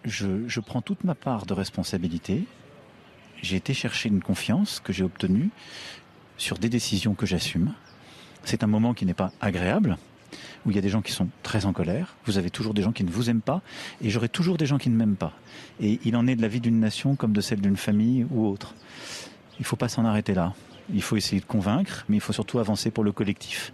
[0.05, 2.43] Je, prends toute ma part de responsabilité.
[3.41, 5.49] J'ai été chercher une confiance que j'ai obtenue
[6.37, 7.73] sur des décisions que j'assume.
[8.43, 9.97] C'est un moment qui n'est pas agréable,
[10.65, 12.15] où il y a des gens qui sont très en colère.
[12.25, 13.61] Vous avez toujours des gens qui ne vous aiment pas,
[14.01, 15.33] et j'aurai toujours des gens qui ne m'aiment pas.
[15.79, 18.45] Et il en est de la vie d'une nation comme de celle d'une famille ou
[18.47, 18.75] autre.
[19.59, 20.53] Il ne faut pas s'en arrêter là.
[20.93, 23.73] Il faut essayer de convaincre, mais il faut surtout avancer pour le collectif.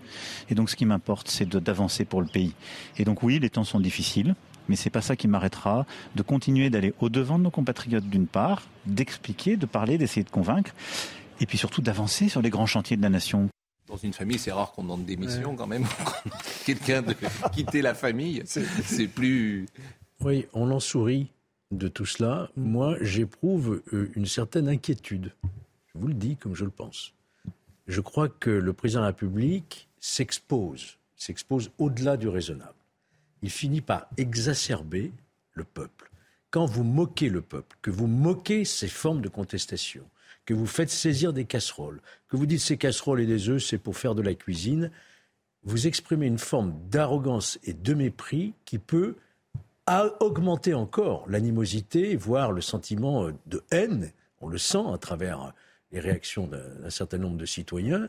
[0.49, 2.53] Et donc, ce qui m'importe, c'est d'avancer pour le pays.
[2.97, 4.33] Et donc, oui, les temps sont difficiles,
[4.71, 8.25] mais c'est pas ça qui m'arrêtera de continuer d'aller au devant de nos compatriotes d'une
[8.25, 10.71] part, d'expliquer, de parler, d'essayer de convaincre,
[11.41, 13.49] et puis surtout d'avancer sur les grands chantiers de la nation.
[13.89, 15.86] Dans une famille, c'est rare qu'on demande démission quand même.
[16.65, 17.13] Quelqu'un de
[17.51, 19.65] quitter la famille, c'est plus.
[20.21, 21.27] Oui, on en sourit
[21.71, 22.49] de tout cela.
[22.55, 25.34] Moi, j'éprouve euh, une certaine inquiétude.
[25.93, 27.13] Je vous le dis comme je le pense.
[27.88, 32.71] Je crois que le président de la République s'expose, s'expose au-delà du raisonnable.
[33.41, 35.12] Il finit par exacerber
[35.54, 36.12] le peuple.
[36.49, 40.04] Quand vous moquez le peuple, que vous moquez ces formes de contestation,
[40.45, 43.77] que vous faites saisir des casseroles, que vous dites ces casseroles et des œufs, c'est
[43.77, 44.91] pour faire de la cuisine,
[45.63, 49.15] vous exprimez une forme d'arrogance et de mépris qui peut
[49.86, 54.12] a augmenté encore l'animosité, voire le sentiment euh, de haine.
[54.39, 55.54] On le sent à travers
[55.91, 58.08] les réactions d'un certain nombre de citoyens.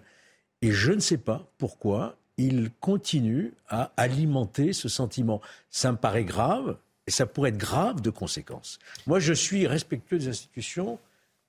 [0.62, 5.40] Et je ne sais pas pourquoi il continue à alimenter ce sentiment.
[5.71, 8.79] Ça me paraît grave, et ça pourrait être grave de conséquences.
[9.07, 10.99] Moi, je suis respectueux des institutions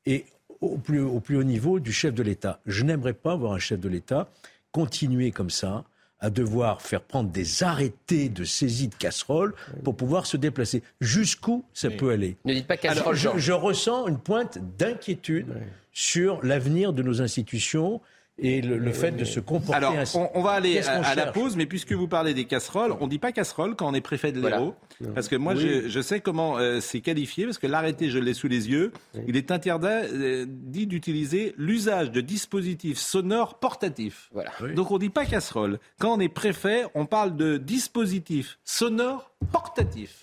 [0.05, 0.25] et
[0.61, 2.59] au plus, au plus haut niveau du chef de l'État.
[2.65, 4.29] Je n'aimerais pas voir un chef de l'État
[4.71, 5.83] continuer comme ça
[6.19, 10.81] à devoir faire prendre des arrêtés de saisie de casseroles pour pouvoir se déplacer.
[11.01, 12.37] Jusqu'où ça peut aller?
[12.45, 13.15] Ne dites pas casserole.
[13.15, 15.47] je, je ressens une pointe d'inquiétude
[15.91, 17.99] sur l'avenir de nos institutions
[18.39, 20.17] et le, le fait de se comporter Alors, ainsi.
[20.17, 23.19] on, on va aller à, la pause, mais puisque vous parlez des casseroles, on dit
[23.19, 24.75] pas casserole quand on est préfet de l'Hérault,
[25.13, 25.61] parce que moi, Oui.
[25.61, 28.91] je, je sais comment euh, c'est qualifié, parce que l'arrêté, je l'ai sous les yeux,
[29.27, 34.29] il est interdit euh, dit d'utiliser l'usage de dispositifs sonores portatifs.
[34.33, 34.51] Voilà.
[34.75, 35.79] Donc on dit pas casserole.
[35.99, 40.19] Quand on est préfet, on parle de dispositifs sonores portatifs.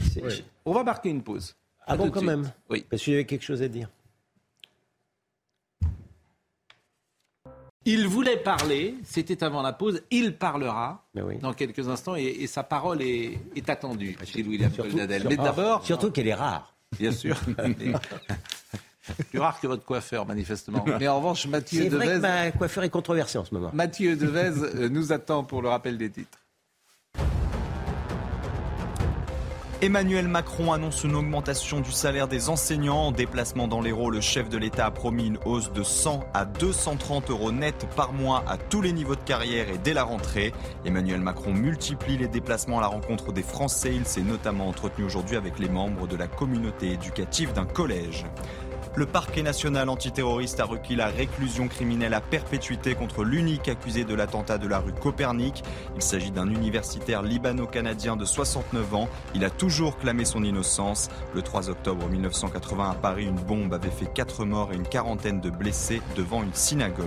[0.64, 1.54] On va marquer une pause.
[1.86, 2.30] Ah À bon, quand suite.
[2.30, 2.50] même?
[2.68, 2.84] Oui.
[2.90, 3.88] Parce qu'il y avait quelque chose à dire.
[7.92, 11.38] Il voulait parler, c'était avant la pause, il parlera oui.
[11.38, 15.26] dans quelques instants et, et sa parole est, est attendue chez William Goldnadel.
[15.28, 16.72] Mais d'abord, Surtout qu'elle est rare.
[16.96, 17.36] bien sûr,
[19.30, 20.84] plus rare que votre coiffeur manifestement.
[21.00, 23.70] Mais en revanche, Mathieu C'est vrai que Devez, ma coiffure est controversée en ce moment.
[23.72, 26.38] Mathieu Devez euh, nous attend pour le rappel des titres.
[29.82, 33.06] Emmanuel Macron annonce une augmentation du salaire des enseignants.
[33.06, 36.44] En déplacement dans l'Hérault, le chef de l'État a promis une hausse de 100 à
[36.44, 40.52] 230 euros net par mois à tous les niveaux de carrière et dès la rentrée.
[40.84, 43.94] Emmanuel Macron multiplie les déplacements à la rencontre des Français.
[43.94, 48.26] Il s'est notamment entretenu aujourd'hui avec les membres de la communauté éducative d'un collège.
[48.96, 54.14] Le parquet national antiterroriste a requis la réclusion criminelle à perpétuité contre l'unique accusé de
[54.14, 55.62] l'attentat de la rue Copernic.
[55.94, 59.08] Il s'agit d'un universitaire libano-canadien de 69 ans.
[59.36, 61.08] Il a toujours clamé son innocence.
[61.34, 65.40] Le 3 octobre 1980 à Paris, une bombe avait fait 4 morts et une quarantaine
[65.40, 67.06] de blessés devant une synagogue.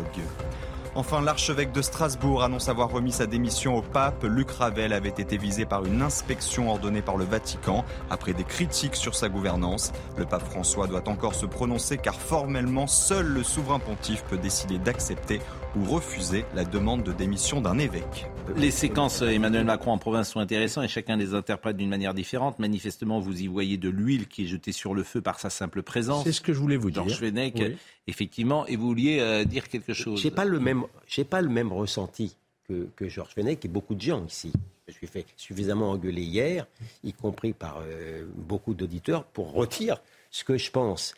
[0.95, 4.23] Enfin, l'archevêque de Strasbourg annonce avoir remis sa démission au pape.
[4.25, 8.95] Luc Ravel avait été visé par une inspection ordonnée par le Vatican après des critiques
[8.95, 9.91] sur sa gouvernance.
[10.17, 14.77] Le pape François doit encore se prononcer car formellement, seul le souverain pontife peut décider
[14.77, 15.41] d'accepter
[15.76, 18.28] ou refuser la demande de démission d'un évêque.
[18.58, 22.14] Les séquences euh, Emmanuel Macron en province sont intéressantes et chacun les interprète d'une manière
[22.14, 22.60] différente.
[22.60, 25.82] Manifestement, vous y voyez de l'huile qui est jetée sur le feu par sa simple
[25.82, 26.24] présence.
[26.26, 27.04] C'est ce que je voulais vous dire.
[27.08, 27.78] Georges Fenech, Oui.
[28.08, 30.22] effectivement, et vous vouliez euh, dire quelque chose.
[30.22, 32.36] J'ai pas le même, j'ai pas le même ressenti
[32.68, 34.52] que, que Georges Fenech et beaucoup de gens ici.
[34.88, 36.68] Je me suis fait suffisamment engueuler hier,
[37.04, 39.98] y compris par euh, beaucoup d'auditeurs, pour retirer
[40.30, 41.16] ce que je pense.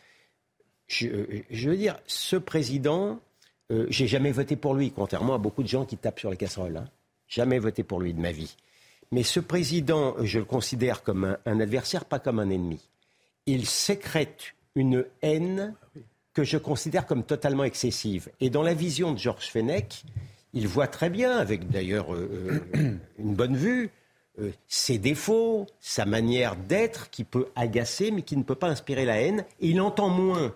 [0.86, 1.08] Je,
[1.50, 3.18] je veux dire, ce président,
[3.72, 6.36] euh, j'ai jamais voté pour lui, contrairement à beaucoup de gens qui tapent sur les
[6.36, 6.76] casseroles.
[6.76, 6.88] hein.
[7.28, 8.56] Jamais voté pour lui de ma vie.
[9.12, 12.80] Mais ce président, je le considère comme un, un adversaire, pas comme un ennemi.
[13.46, 15.74] Il sécrète une haine
[16.34, 18.28] que je considère comme totalement excessive.
[18.40, 20.04] Et dans la vision de Georges Fenech,
[20.52, 23.90] il voit très bien, avec d'ailleurs euh, euh, une bonne vue,
[24.38, 29.04] euh, ses défauts, sa manière d'être qui peut agacer, mais qui ne peut pas inspirer
[29.04, 29.44] la haine.
[29.60, 30.54] Et il entend moins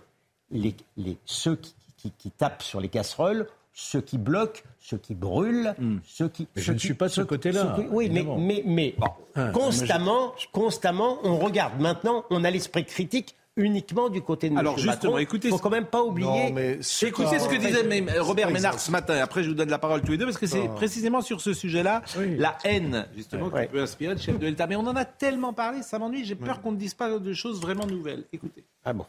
[0.50, 5.14] les, les- ceux qui, qui- qui tapent sur les casseroles, ceux qui bloquent, ceux qui
[5.14, 6.48] brûlent, ceux qui.
[6.56, 8.94] Mais je ne suis pas de ce côté-là, Oui, mais, mais,
[9.36, 11.80] Ah, constamment, constamment, on regarde.
[11.80, 14.78] Maintenant, on a l'esprit critique uniquement du côté de Alors M.
[14.78, 15.18] justement, Macron.
[15.18, 16.26] écoutez, faut quand même pas oublier.
[16.50, 16.76] Non, Écoutez
[17.30, 19.14] pas- ce que disait même Robert Ménard ce matin.
[19.20, 20.74] Après, je vous donne la parole tous les deux parce que c'est Ah.
[20.74, 22.36] précisément sur ce sujet-là, Oui.
[22.38, 23.66] la haine justement Ouais.
[23.66, 24.66] qui peut inspirer le chef de l'État.
[24.66, 26.24] Mais on en a tellement parlé, ça m'ennuie.
[26.24, 28.24] J'ai peur qu'on ne dise pas de choses vraiment nouvelles.
[28.32, 28.64] Écoutez.
[28.84, 29.04] Ah bon.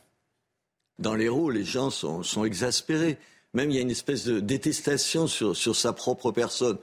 [1.00, 3.18] Dans l'Hérault, les gens sont, sont exaspérés.
[3.54, 6.78] Même il y a une espèce de détestation sur, sur sa propre personne.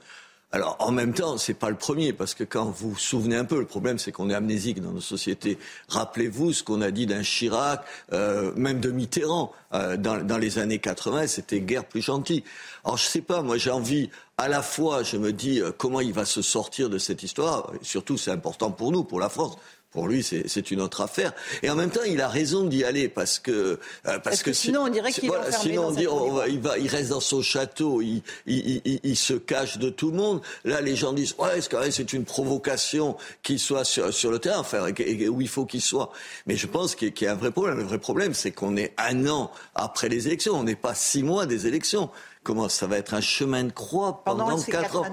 [0.51, 3.45] Alors en même temps, c'est pas le premier parce que quand vous vous souvenez un
[3.45, 5.59] peu, le problème c'est qu'on est amnésique dans nos sociétés.
[5.89, 10.57] Rappelez-vous ce qu'on a dit d'un Chirac, euh, même de Mitterrand euh, dans, dans les
[10.57, 12.43] années 80, c'était guère plus gentil.
[12.83, 15.99] Alors je sais pas, moi j'ai envie à la fois, je me dis euh, comment
[15.99, 17.71] il va se sortir de cette histoire.
[17.79, 19.57] Et surtout, c'est important pour nous, pour la France.
[19.91, 21.33] Pour lui, c'est une autre affaire.
[21.63, 24.53] Et en même temps, il a raison d'y aller parce que euh, parce, Parce que
[24.53, 26.77] si- sinon, on dirait qu'il est enfermé Sinon, dans on dit on va- il va,
[26.77, 30.41] il reste dans son château, il, il, il, il se cache de tout le monde.
[30.63, 34.29] Là, les gens disent ouais, c'est quand même c'est une provocation qu'il soit sur, sur
[34.29, 36.11] le terrain, enfin, où il faut qu'il soit.
[36.45, 37.77] Mais je pense qu'il y a- qu'il y a un vrai problème.
[37.79, 40.53] Le vrai problème, c'est qu'on est un an après les élections.
[40.53, 42.11] On n'est pas six mois des élections.
[42.43, 45.05] Comment ça va être un chemin de croix pendant, quatre quatre ans.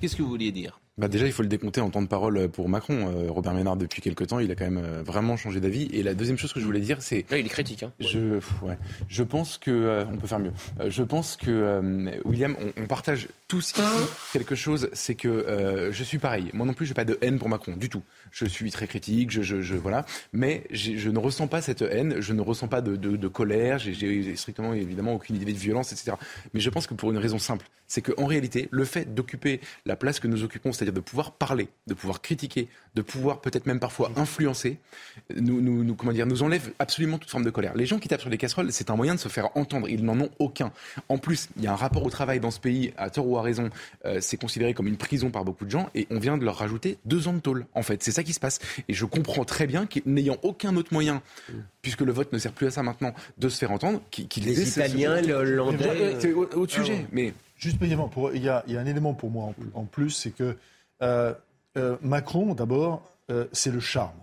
[0.00, 0.78] Qu'est-ce que vous vouliez dire?
[1.00, 3.08] Bah déjà, il faut le décompter en temps de parole pour Macron.
[3.08, 5.88] Euh, Robert Ménard, depuis quelque temps, il a quand même euh, vraiment changé d'avis.
[5.94, 7.24] Et la deuxième chose que je voulais dire, c'est...
[7.30, 7.84] Là, il est critique.
[7.84, 7.92] Hein.
[8.00, 8.76] Je, pff, ouais.
[9.08, 10.52] je pense que euh, on peut faire mieux.
[10.78, 13.82] Euh, je pense que euh, William, on, on partage tous ici
[14.32, 16.50] quelque chose, c'est que euh, je suis pareil.
[16.54, 18.02] Moi non plus, j'ai pas de haine pour Macron du tout.
[18.30, 22.20] Je suis très critique, je, je, je voilà, mais je ne ressens pas cette haine,
[22.20, 25.92] je ne ressens pas de, de, de colère, j'ai- strictement évidemment aucune idée de violence,
[25.92, 26.12] etc.
[26.54, 29.96] Mais je pense que pour une raison simple, c'est qu'en réalité, le fait d'occuper la
[29.96, 33.66] place que nous occupons, c'est-à-dire dire, de pouvoir parler, de pouvoir critiquer, de pouvoir peut-être
[33.66, 34.78] même parfois influencer,
[35.34, 37.74] nous, nous, nous, comment dire, nous enlève absolument toute forme de colère.
[37.74, 39.88] Les gens qui tapent sur les casseroles, c'est un moyen de se faire entendre.
[39.88, 40.70] Ils n'en ont aucun.
[41.08, 43.70] En plus, il y a un rapport au travail dans ce pays, à tort raison,
[44.04, 46.56] euh, c'est considéré comme une prison par beaucoup de gens, et on vient de leur
[46.56, 47.66] rajouter deux ans de tôle.
[47.74, 48.58] En fait, c'est ça qui se passe.
[48.88, 51.22] Et je comprends très bien qu'ayant aucun autre moyen,
[51.82, 54.68] puisque le vote ne sert plus à ça maintenant, de se faire entendre, qu'ils Les
[54.68, 56.16] Italiens, les Hollandais.
[56.20, 59.12] C'est autre sujet, mais Juste brièvement, pour- il y, a il y a un élément
[59.12, 60.56] pour moi en, en plus, c'est que
[61.02, 61.34] euh,
[61.76, 64.16] euh, Macron, d'abord, euh, c'est le charme.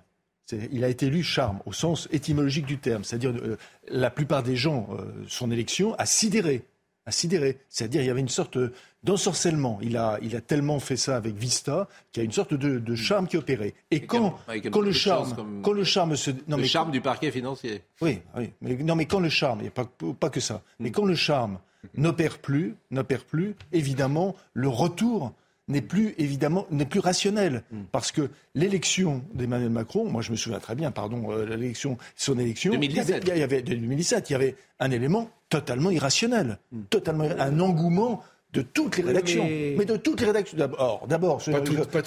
[0.72, 3.04] Il a été élu charme, au sens étymologique du terme.
[3.04, 3.58] C'est-à-dire, euh,
[3.90, 6.64] la plupart des gens, euh, son élection, a sidéré.
[7.08, 7.58] A sidéré.
[7.70, 8.58] C'est-à-dire, il y avait une sorte
[9.04, 9.80] d'ensorcellement.
[9.82, 12.80] Il a, il a tellement fait ça avec Vista qu'il y a une sorte de,
[12.80, 13.74] de charme qui opérait.
[13.92, 14.36] Et quand,
[14.82, 17.82] le charme, comme- quand le charme se, non le mais charme du parquet financier.
[18.02, 18.52] oui, oui.
[18.62, 19.90] Mais, non, mais quand le charme, il n'y a pas,
[20.20, 21.60] pas que ça, mais quand le charme
[21.96, 25.32] n'opère plus, n'opère plus, évidemment, le retour
[25.68, 30.60] n'est plus évidemment n'est plus rationnel parce que l'élection d'Emmanuel Macron, moi je me souviens
[30.60, 32.88] très bien, pardon, euh, l'élection, son élection, il y avait-
[33.20, 33.24] 2017.
[33.36, 36.58] il y avait, de 2017, il y avait un élément totalement irrationnel,
[36.90, 39.86] totalement irra- un engouement de toutes les rédactions, mais- mais...
[39.86, 40.58] de toutes les rédactions.
[40.58, 41.42] D'abord, d'abord,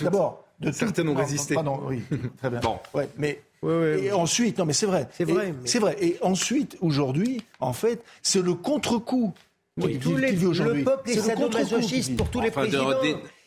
[0.03, 1.55] d'abord, de Certaines ont résisté.
[1.55, 2.03] Pardon, oui,
[2.39, 2.61] très bien.
[2.61, 2.79] Bon.
[2.95, 5.07] Ouais, mais et ensuite, non mais c'est vrai.
[5.13, 5.97] C'est vrai, mais- C'est vrai.
[6.01, 9.35] Et ensuite, aujourd'hui, en fait, c'est le contre-coup.
[9.83, 12.91] Oui, tous les- le peuple est sadomasochiste pour tous les de présidents.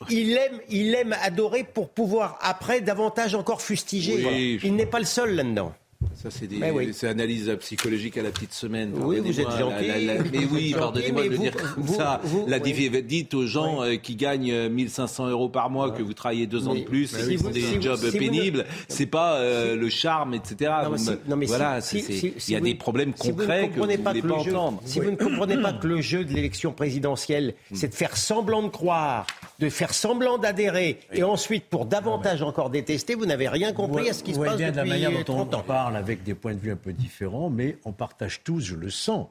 [0.09, 4.15] Il aime, il aime adorer pour pouvoir après davantage encore fustiger.
[4.25, 5.73] Oui, je- Il n'est pas le seul là-dedans.
[6.15, 6.91] Ça, c'est des oui.
[7.07, 8.91] analyse psychologique à la petite semaine.
[8.95, 9.87] Oui, vous êtes Pardonnez-moi, gentil.
[9.87, 12.21] la- la- la- mais oui, pardonnez-moi de le dire comme vous- ça.
[12.23, 12.63] vous- la oui.
[13.03, 16.67] Dites aux gens euh, qui gagnent euh, 1500 euros par mois que vous travaillez deux
[16.67, 18.65] ans de plus, mais et si qui font vous- des si jobs si pénibles.
[18.87, 20.71] C'est pas euh, le charme, etc.
[20.83, 22.51] Non, mais Vous si- me- non, mais si- voilà, si- c'est- c'est- si- il si
[22.53, 24.81] y a vous- des problèmes si vous ne concrets que vous ne pas entendre.
[24.85, 28.63] Si vous ne comprenez pas que le jeu de l'élection présidentielle, c'est de faire semblant
[28.63, 29.25] de croire,
[29.59, 34.13] de faire semblant d'adhérer, et ensuite pour davantage encore détester, vous n'avez rien compris à
[34.13, 35.63] ce qui se passe bien de la depuis manière dont on 30 ans.
[35.93, 38.89] Parle avec des points de vue un peu différents, mais on partage tous, je le
[38.89, 39.27] sens,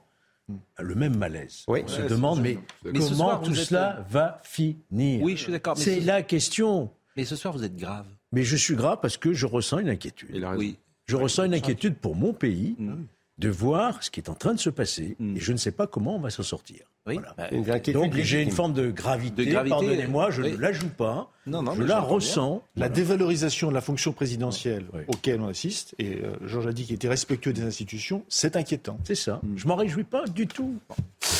[0.78, 1.64] le même malaise.
[1.68, 1.80] Oui.
[1.84, 5.52] On se Ouais, demande, mais, comment soir, tout êtes- cela va finir Oui, je suis
[5.52, 5.76] d'accord.
[5.78, 6.90] C'est ce- la question.
[7.16, 8.06] Mais ce soir, vous êtes grave.
[8.32, 10.30] Mais je suis grave parce que je ressens une inquiétude.
[10.32, 10.60] il a raison.
[10.60, 10.78] Oui.
[11.06, 12.94] Je ressens une inquiétude pour mon pays Mm.
[13.38, 15.86] de voir ce qui est en train de se passer et je ne sais pas
[15.86, 16.84] comment on va s'en sortir.
[17.04, 17.14] Oui.
[17.16, 17.34] Voilà.
[17.36, 20.52] Bah, Donc j'ai une forme de gravité, De gravité, pardonnez-moi, je oui.
[20.52, 22.62] ne la joue pas, Non, non, je la ressens.
[22.76, 22.94] La Voilà.
[22.94, 25.00] dévalorisation de la fonction présidentielle Oui.
[25.08, 28.98] auquel on assiste, et euh, Georges a dit qu'il était respectueux des institutions, c'est inquiétant.
[29.02, 29.40] C'est ça.
[29.56, 30.76] Je m'en réjouis pas du tout.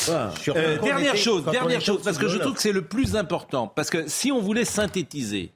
[0.05, 0.33] Voilà.
[0.49, 3.67] Euh, dernière était- chose, dernière chose, parce que je trouve que c'est le plus important.
[3.69, 5.51] Parce que si on voulait synthétiser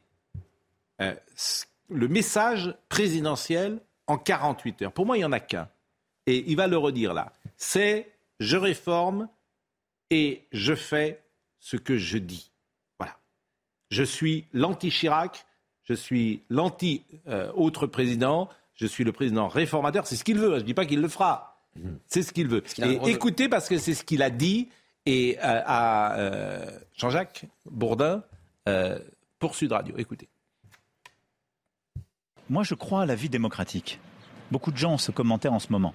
[1.02, 1.14] euh,
[1.90, 5.68] le message présidentiel en 48 heures, pour moi, il n'y en a qu'un.
[6.28, 7.34] Et il va le redire là.
[7.58, 8.08] C'est
[8.40, 9.28] je réforme
[10.10, 11.22] et je fais
[11.60, 12.52] ce que je dis.
[13.00, 13.18] Voilà.
[13.92, 15.46] Je suis l'anti-Chirac,
[15.84, 20.06] je suis l'anti-autre président, je suis le président réformateur.
[20.08, 20.52] C'est ce qu'il veut.
[20.52, 21.54] Je ne dis pas qu'il le fera.
[22.08, 22.64] C'est ce qu'il veut.
[22.80, 24.70] Et de- écoutez, parce que c'est ce qu'il a dit
[25.06, 28.24] et euh, à euh, Jean-Jacques Bourdin
[28.68, 29.00] euh,
[29.40, 29.96] pour Sud Radio.
[29.98, 30.28] Écoutez.
[32.50, 34.00] Moi, je crois à la vie démocratique.
[34.52, 35.94] Beaucoup de gens ont ce commentaire en ce moment.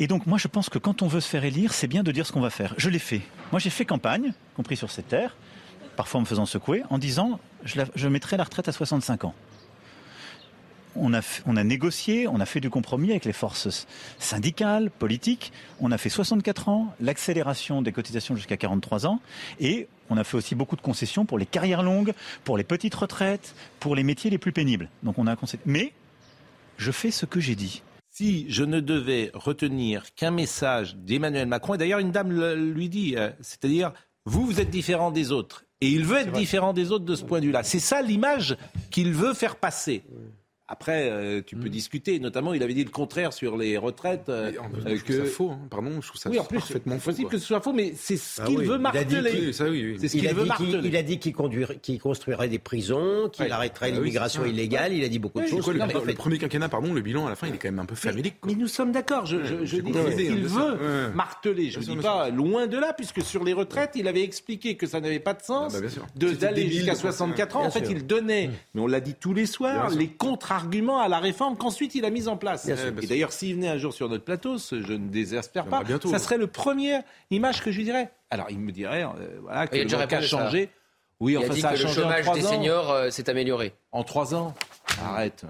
[0.00, 2.10] Et donc, moi, je pense que quand on veut se faire élire, c'est bien de
[2.10, 2.74] dire ce qu'on va faire.
[2.78, 3.20] Je l'ai fait.
[3.52, 5.36] Moi, j'ai fait campagne, y compris sur cette terre,
[5.94, 9.34] parfois en me faisant secouer, en disant je, mettrai la retraite à 65 ans.
[10.96, 13.86] On a, négocié, on a fait du compromis avec les forces
[14.18, 15.52] syndicales, politiques.
[15.80, 19.20] On a fait 64 ans, l'accélération des cotisations jusqu'à 43 ans.
[19.60, 22.94] Et on a fait aussi beaucoup de concessions pour les carrières longues, pour les petites
[22.94, 24.88] retraites, pour les métiers les plus pénibles.
[25.02, 25.36] Donc on a.
[25.66, 25.92] Mais
[26.78, 27.82] je fais ce que j'ai dit.
[28.12, 32.88] Si je ne devais retenir qu'un message d'Emmanuel Macron, et d'ailleurs une dame le- lui
[32.88, 33.92] dit, euh, c'est-à-dire,
[34.26, 35.64] vous, vous êtes différent des autres.
[35.80, 37.62] Et il veut être différent des autres de ce point de vue-là.
[37.62, 38.56] C'est ça l'image
[38.90, 40.02] qu'il veut faire passer.
[40.72, 42.20] Après, euh, tu peux discuter.
[42.20, 44.28] Notamment, il avait dit le contraire sur les retraites.
[44.28, 45.58] euh, Mais en- euh, je ça faux, hein.
[45.68, 47.10] pardon, je trouve ça oui, en plus, parfaitement faux.
[47.10, 47.30] possible quoi.
[47.32, 49.32] que ce soit faux, mais c'est ce Ah qu'il oui, veut il a dit marteler.
[49.46, 49.96] Oui, ça, oui, oui.
[50.00, 50.88] C'est ce Il qu'il a, veut dit qu'il, marteler.
[50.88, 53.50] il a dit qu'il construirait des prisons, qu'il Ouais.
[53.50, 54.92] arrêterait Ah l'immigration illégale.
[54.92, 55.64] Il a dit beaucoup de choses.
[55.64, 56.06] quoi, le, bilan- fait.
[56.06, 57.96] le premier quinquennat, pardon, le bilan à la fin, il est quand même un peu
[57.96, 58.36] famélique.
[58.46, 59.26] Mais nous sommes d'accord.
[59.26, 61.70] Je, je, je dis ce qu'il hein, veut marteler.
[61.70, 64.86] Je ne dis pas loin de là, puisque sur les retraites, il avait expliqué que
[64.86, 67.64] ça n'avait pas de sens Ah bah, d'aller jusqu'à de penser- 64 ans.
[67.66, 69.98] En fait, il donnait, mais on l'a dit tous les soirs, Bien sûr.
[70.60, 72.66] Contre-arguments à la réforme qu'ensuite il a mise en place.
[72.66, 72.92] Bien sûr.
[73.02, 76.08] Et d'ailleurs, s'il venait un jour sur notre plateau, ce- je ne désespère pas, bientôt,
[76.08, 76.18] ça hein.
[76.18, 78.10] serait le première image que je lui dirais.
[78.30, 80.20] Alors, il me dirait, euh, voilà, que le a à ça.
[80.22, 80.70] changé.
[81.18, 82.50] Oui, Il enfin, a dit ça a que le changé en chômage des ans.
[82.50, 83.74] seniors euh, s'est amélioré.
[83.92, 84.54] En trois ans
[85.02, 85.44] Arrête.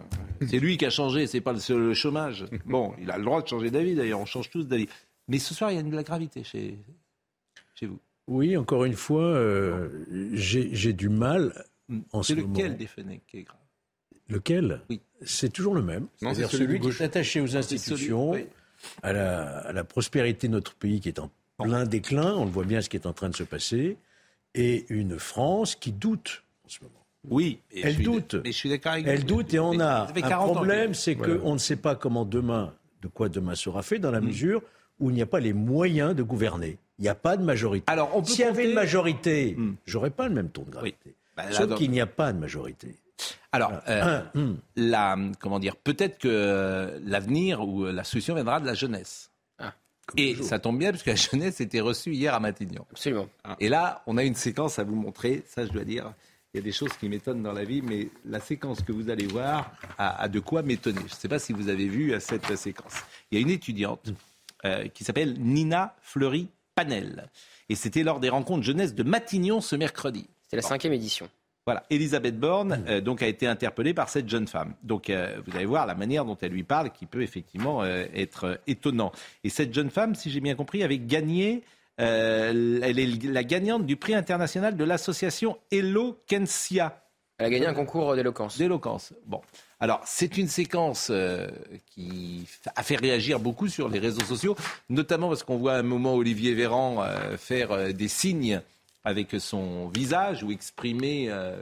[0.49, 2.45] C'est lui qui a changé, c'est pas le, chômage.
[2.67, 4.89] Bon, il a le droit de changer d'avis d'ailleurs, on change tous d'avis.
[5.29, 6.77] Mais ce soir, il y a de la gravité chez,
[7.75, 7.99] chez vous.
[8.27, 9.89] Oui, encore une fois, euh,
[10.33, 11.65] j'ai du mal
[12.13, 12.53] en ce C'est moment.
[12.55, 13.57] lequel des Fenech qui est grave?
[14.31, 15.01] Lequel Oui.
[15.25, 16.07] C'est toujours le même.
[16.23, 17.01] Non, c'est celui celui de qui gauche.
[17.01, 18.47] est attaché aux institutions, oui.
[19.03, 21.31] à, la, à la prospérité de notre pays qui est en
[21.63, 22.35] plein déclin.
[22.35, 23.97] On le voit bien ce qui est en train de se passer.
[24.55, 26.95] Et une France qui doute en ce moment.
[27.29, 28.37] Oui, et Elle suis- doute.
[28.45, 31.15] Mais je suis d'accord avec Elle doute et on a un 40 ans problème, c'est
[31.15, 31.37] Voilà.
[31.37, 34.63] qu'on ne sait pas comment demain, de quoi demain sera fait, dans la mesure
[35.01, 36.79] où il n'y a pas les moyens de gouverner.
[36.99, 37.85] Il n'y a pas de majorité.
[37.89, 39.75] Alors, on peut S'il y avait une majorité, Mm.
[39.87, 41.15] j'aurais pas le même ton de gravité.
[41.37, 42.97] Bah, là, Sauf donc- qu'il n'y a pas de majorité.
[43.53, 44.59] Alors, euh, Hum.
[44.77, 49.31] la, comment dire, peut-être que l'avenir ou la solution viendra de la jeunesse.
[49.59, 49.75] Ah,
[50.17, 52.87] Et ça tombe bien puisque la jeunesse était reçue hier à Matignon.
[52.91, 53.29] Absolument.
[53.59, 55.43] Et là, on a une séquence à vous montrer.
[55.47, 56.13] Ça, je dois dire,
[56.55, 59.11] il y a des choses qui m'étonnent dans la vie, mais la séquence que vous
[59.11, 61.01] allez voir a, a de quoi m'étonner.
[61.01, 62.95] Je ne sais pas si vous avez vu cette séquence.
[63.31, 64.13] Il y a une étudiante
[64.65, 67.29] euh, qui s'appelle Nina Fleury Panel.
[67.69, 70.27] Et c'était lors des rencontres jeunesse de Matignon ce mercredi.
[70.49, 71.29] C'est la cinquième édition.
[71.67, 74.75] Voilà, Elisabeth Borne euh, donc a été interpellée par cette jeune femme.
[74.83, 78.07] Donc euh, vous allez voir la manière dont elle lui parle qui peut effectivement euh,
[78.15, 79.13] être euh, étonnant.
[79.45, 81.63] Et cette jeune femme, si j'ai bien compris, avait gagné.
[82.01, 87.05] euh, elle est la gagnante du prix international de l'association Eloquencia.
[87.39, 88.59] Elle a gagné un concours d'éloquence.
[88.59, 89.13] D'éloquence.
[89.27, 89.41] Bon.
[89.81, 91.49] Alors, c'est une séquence euh,
[91.87, 92.47] qui
[92.77, 94.57] a fait réagir beaucoup sur les réseaux sociaux,
[94.91, 98.61] notamment parce qu'on voit à un moment Olivier Véran euh, faire euh, des signes
[99.05, 101.57] avec son visage ou exprimer euh,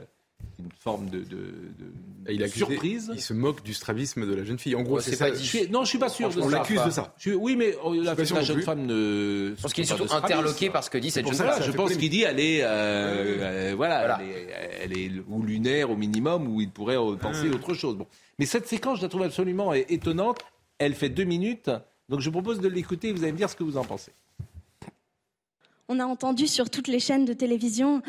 [0.59, 1.91] une forme de, de- de
[2.29, 3.11] Il a accusé- surprise.
[3.13, 4.75] Il se moque du strabisme de la jeune fille.
[4.75, 5.25] En gros, Ouais, c'est ça.
[5.25, 5.43] pas dit.
[5.43, 6.39] Je suis- non, je suis pas sûr de ça.
[6.41, 7.13] On l'accuse de ça.
[7.17, 8.63] Je- oui, mais oh, la, jeune plus.
[8.63, 9.53] femme ne.
[9.57, 11.61] Je pense qu'il est surtout interloqué par ce que dit cette jeune femme.
[11.63, 14.47] je pense qu'il dit elle est, euh, euh, voilà, Elle, est,
[14.83, 17.55] elle est ou lunaire au minimum, ou il pourrait penser Ah.
[17.55, 17.95] autre chose.
[17.97, 18.07] Bon.
[18.37, 20.39] Mais cette séquence, je la trouve absolument étonnante.
[20.77, 21.69] Elle fait deux minutes,
[22.07, 23.11] donc je vous propose de l'écouter.
[23.11, 24.11] Vous allez me dire ce que vous en pensez.
[25.91, 28.03] On a entendu sur toutes les chaînes de télévision,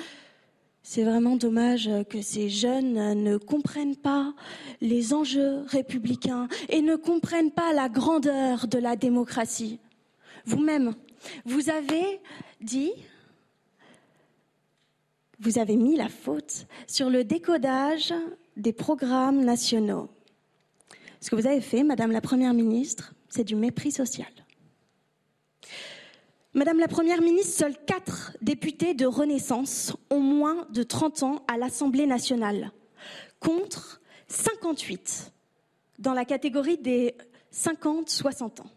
[0.82, 4.34] c'est vraiment dommage que ces jeunes ne comprennent pas
[4.82, 9.80] les enjeux républicains et ne comprennent pas la grandeur de la démocratie.
[10.44, 10.94] Vous-même,
[11.46, 12.20] vous avez
[12.60, 12.92] dit,
[15.38, 18.12] vous avez mis la faute sur le décodage
[18.58, 20.10] des programmes nationaux.
[21.22, 24.28] Ce que vous avez fait, Madame la Première ministre, c'est du mépris social.
[26.52, 31.56] Madame la Première ministre, seuls quatre députés de Renaissance ont moins de 30 ans à
[31.56, 32.72] l'Assemblée nationale,
[33.38, 35.32] contre 58
[36.00, 37.14] dans la catégorie des
[37.54, 38.70] 50-60 ans.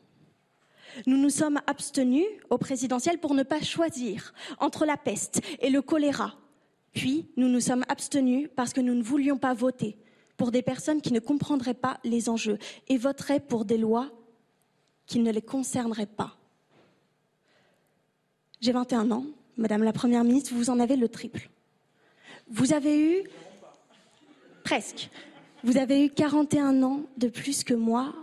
[1.08, 5.82] Nous nous sommes abstenus au présidentiel pour ne pas choisir entre la peste et le
[5.82, 6.36] choléra.
[6.94, 9.98] Puis, nous nous sommes abstenus parce que nous ne voulions pas voter
[10.38, 14.12] pour des personnes qui ne comprendraient pas les enjeux et voteraient pour des lois
[15.08, 16.38] qui ne les concerneraient pas.
[18.64, 19.26] J'ai 21 ans,
[19.58, 21.50] Madame la Première ministre, vous en avez le triple.
[22.50, 23.24] Vous avez eu
[24.64, 25.10] presque.
[25.66, 28.16] Vous avez eu 41 ans de plus que moi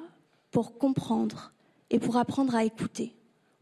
[0.50, 1.52] pour comprendre
[1.90, 3.12] et pour apprendre à écouter.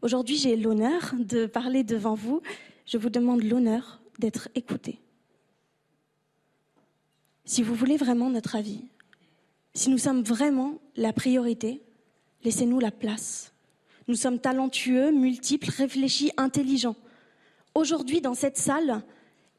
[0.01, 2.41] Aujourd'hui, j'ai l'honneur de parler devant vous.
[2.85, 5.01] Je vous demande l'honneur d'être écouté.
[7.43, 8.85] Si vous voulez vraiment notre avis,
[9.73, 11.81] si nous sommes vraiment la priorité,
[12.45, 13.48] laissez-nous la place.
[14.09, 16.95] Nous sommes talentueux, multiples, réfléchis, intelligents.
[17.75, 19.03] Aujourd'hui, dans cette salle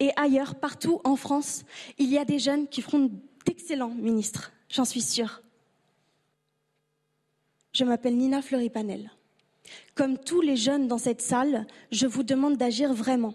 [0.00, 1.62] et ailleurs, partout en France,
[1.98, 3.12] il y a des jeunes qui feront
[3.46, 5.42] d'excellents ministres, j'en suis sûre.
[7.72, 9.12] Je m'appelle Nina Fleury-Panel.
[9.94, 13.34] Comme tous les jeunes dans cette salle, je vous demande d'agir vraiment,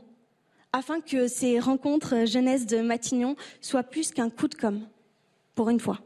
[0.73, 4.85] afin que ces rencontres jeunesse de Matignon soient plus qu'un coup de com',
[5.55, 6.01] pour une fois.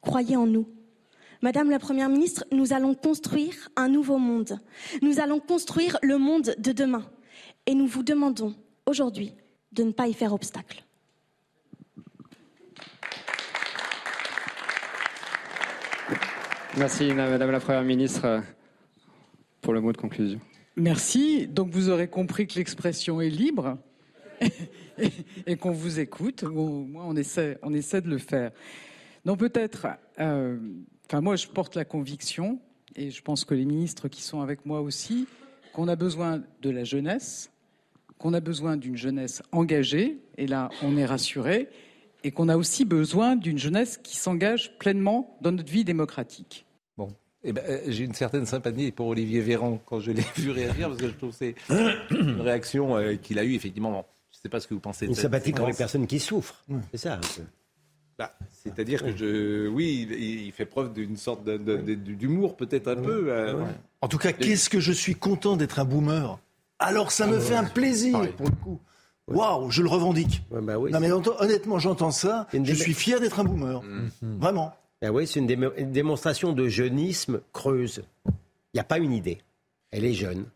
[0.00, 0.66] Croyez en nous.
[1.46, 4.58] Madame la Première ministre, nous allons construire un nouveau monde.
[5.00, 7.08] Nous allons construire le monde de demain.
[7.66, 8.52] Et nous vous demandons
[8.84, 9.32] aujourd'hui
[9.70, 10.82] de ne pas y faire obstacle.
[16.76, 18.42] Merci Madame la Première ministre
[19.60, 20.40] pour le mot de conclusion.
[20.74, 21.46] Merci.
[21.46, 23.78] Donc vous aurez compris que l'expression est libre
[25.46, 26.42] et qu'on vous écoute.
[26.42, 28.50] Au moins on essaie, on essaie de le faire.
[29.24, 29.86] Donc peut-être,
[30.18, 30.58] euh,
[31.06, 32.58] enfin moi je porte la conviction,
[32.94, 35.26] et je pense que les ministres qui sont avec moi aussi,
[35.72, 37.50] qu'on a besoin de la jeunesse,
[38.18, 41.68] qu'on a besoin d'une jeunesse engagée, et là on est rassuré,
[42.24, 46.66] et qu'on a aussi besoin d'une jeunesse qui s'engage pleinement dans notre vie démocratique.
[46.96, 47.08] Bon.
[47.44, 50.88] Eh ben, euh, j'ai une certaine sympathie pour Olivier Véran quand je l'ai vu réagir,
[50.88, 51.54] parce que je trouve que c'est
[52.10, 53.92] une réaction euh, qu'il a eue, effectivement.
[53.92, 56.06] Bon, je ne sais pas ce que vous pensez de Une sympathie pour les personnes
[56.06, 56.64] qui souffrent.
[56.90, 57.14] C'est ça.
[57.14, 57.44] un peu.
[58.18, 60.08] Bah, c'est-à-dire que je, oui,
[60.46, 63.26] il, fait preuve d'une sorte d'humour peut-être un peu.
[63.28, 63.62] Euh,
[64.00, 66.38] en tout cas, qu'est-ce que je suis content d'être un boomer.
[66.78, 68.80] Alors ça ah me bah fait un plaisir pour le coup.
[69.28, 70.42] Waouh, je le revendique.
[70.50, 73.82] Bah non mais honnêtement, j'entends ça, je suis fier d'être un boomer.
[73.82, 74.10] Mm.
[74.22, 74.38] Mm-hmm.
[74.38, 74.74] Vraiment.
[75.02, 75.46] Ah c'est une,
[75.92, 78.02] démonstration de jeunisme creuse.
[78.26, 79.38] Il n'y a pas une idée.
[79.90, 80.46] Elle est jeune.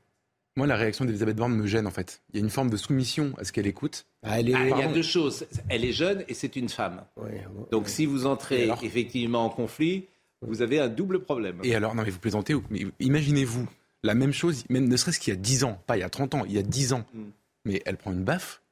[0.56, 2.22] Moi, la réaction d'Elisabeth Borne me gêne en fait.
[2.30, 4.06] Il y a une forme de soumission à ce qu'elle écoute.
[4.22, 4.54] Ah, elle est...
[4.54, 5.46] Ah, il y a deux choses.
[5.68, 7.04] Elle est jeune et c'est une femme.
[7.70, 10.06] Donc si vous entrez effectivement en conflit,
[10.42, 11.60] vous avez un double problème.
[11.62, 13.68] Et alors, non mais vous plaisantez, mais imaginez-vous
[14.02, 16.34] la même chose, ne serait-ce qu'il y a 10 ans, pas il y a 30
[16.34, 17.04] ans, il y a 10 ans.
[17.12, 17.30] Hmm.
[17.66, 18.62] Mais elle prend une baffe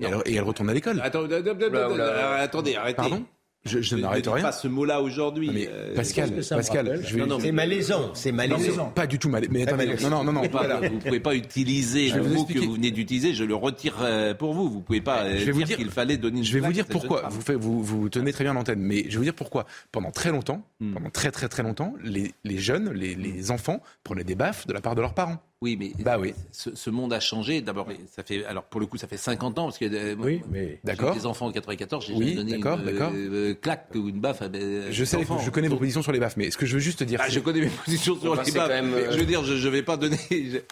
[0.00, 1.00] et, elle, retourne à l'école.
[1.02, 2.96] Attendez, arrêtez.
[2.96, 3.24] Pardon?
[3.64, 4.24] Je, je n'arrête.
[4.24, 5.50] Pas ce mot-là aujourd'hui.
[5.68, 7.02] Ah, euh, Pascal, Pascal,
[7.40, 8.90] c'est malaisant, c'est malaisant.
[8.90, 10.10] Pas du tout malaisant.
[10.10, 10.48] Non, non, non, non.
[10.48, 10.88] Pas, voilà.
[10.88, 13.34] vous pouvez pas utiliser le mot que vous venez d'utiliser.
[13.34, 14.68] Je le retire euh, pour vous.
[14.68, 16.38] Vous ne pouvez pas je euh, vais dire, qu'il fallait donner.
[16.38, 17.28] Une je vais vous dire pourquoi.
[17.28, 19.66] Vous, fait, vous, vous tenez très bien l'antenne, mais je vais vous dire pourquoi.
[19.92, 20.94] Pendant très longtemps, hmm.
[20.94, 24.94] pendant très très très longtemps, les, jeunes, les enfants prenaient des baffes de la part
[24.94, 25.42] de leurs parents.
[25.60, 26.34] Oui, mais bah oui.
[26.52, 27.60] Ce, monde a changé.
[27.62, 30.40] D'abord, ça fait alors pour le coup, ça fait 50 ans parce que euh, oui,
[30.52, 31.12] mais d'accord.
[31.12, 34.44] Des enfants en 94, j'ai oui, donné une euh, euh, claque ou une baffe.
[34.90, 37.02] Je sais, je connais vos positions sur les baffes, mais ce que je veux juste
[37.02, 38.68] dire, ah, je connais mes positions sur les baffes.
[38.68, 38.94] Même.
[39.10, 40.16] Je veux dire, je, je vais pas donner.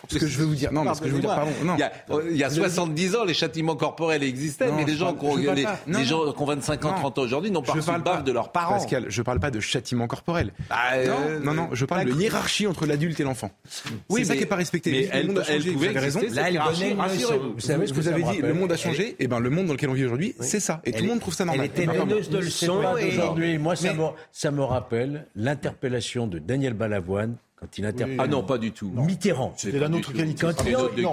[0.09, 1.22] Ce que je veux vous dire, non, mais que je veux
[1.64, 1.76] non.
[2.30, 6.05] Il y a, 70 ans, les châtiments corporels existaient, mais les gens qui ont les,
[6.05, 8.53] gens qui ont 25 ans, 30 ans aujourd'hui n'ont pas reçu le baffe de leurs
[8.53, 8.74] parents.
[8.74, 10.53] Pascal, je parle pas de châtiment corporel.
[10.70, 10.76] Bah,
[11.43, 13.51] non, non, je parle de hiérarchie entre l'adulte et l'enfant.
[14.09, 14.91] Oui, ça qui est pas respecté respecter.
[14.91, 16.20] Mais elle, le monde a changé, elle pouvait raison.
[16.33, 17.53] Là, elle rassurez-vous.
[17.55, 19.16] Vous savez ce que vous avez dit, le monde a changé.
[19.18, 20.81] Et ben, le monde dans lequel on vit aujourd'hui, c'est ça.
[20.85, 21.70] Et tout le monde trouve ça normal.
[21.74, 22.83] Elle était donneuse de leçons.
[23.59, 23.74] Moi,
[24.33, 27.37] ça me rappelle l'interpellation de Daniel Balavoine
[28.19, 28.91] ah non, pas du tout.
[28.91, 29.53] Mitterrand.
[29.57, 30.47] C'était la nôtre qualité.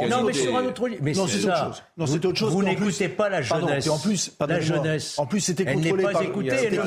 [0.10, 0.89] Non, mais sur un autre.
[1.02, 2.26] Mais non, c'est.
[2.26, 2.52] Autre chose.
[2.52, 3.89] Vous n'écoutez pas la jeunesse.
[3.89, 5.20] En plus, la jeunesse.
[5.20, 6.80] En plus, c'était contrôlé, par, écoutée,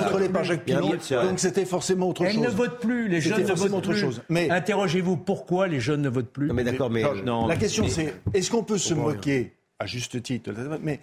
[0.43, 0.93] Jacques Pilon.
[1.11, 2.35] Donc c'était forcément autre chose.
[2.35, 3.09] Elle ne vote plus.
[3.09, 3.97] Les jeunes ne votent plus.
[3.97, 4.23] Chose.
[4.31, 6.49] Interrogez-vous pourquoi les jeunes ne votent plus.
[6.49, 7.05] Non, mais d'accord, mais
[7.49, 10.53] la question c'est est-ce qu'on peut se moquer à juste titre
[10.83, 11.01] Mais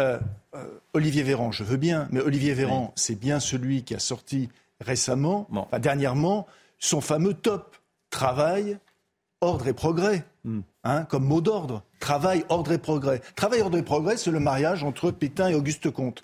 [0.00, 0.18] euh,
[0.54, 4.48] euh, Olivier Véran, je veux bien, mais Olivier Véran, c'est bien celui qui a sorti
[4.80, 5.48] récemment,
[5.80, 6.46] dernièrement,
[6.78, 7.76] son fameux top
[8.14, 8.78] travail,
[9.40, 10.24] ordre et progrès.
[10.44, 10.60] Hmm.
[10.86, 11.82] Hein, comme mot d'ordre.
[11.98, 13.22] Travail, ordre et progrès.
[13.34, 16.22] Travail, ordre et progrès, c'est le mariage entre Pétain et Auguste Comte.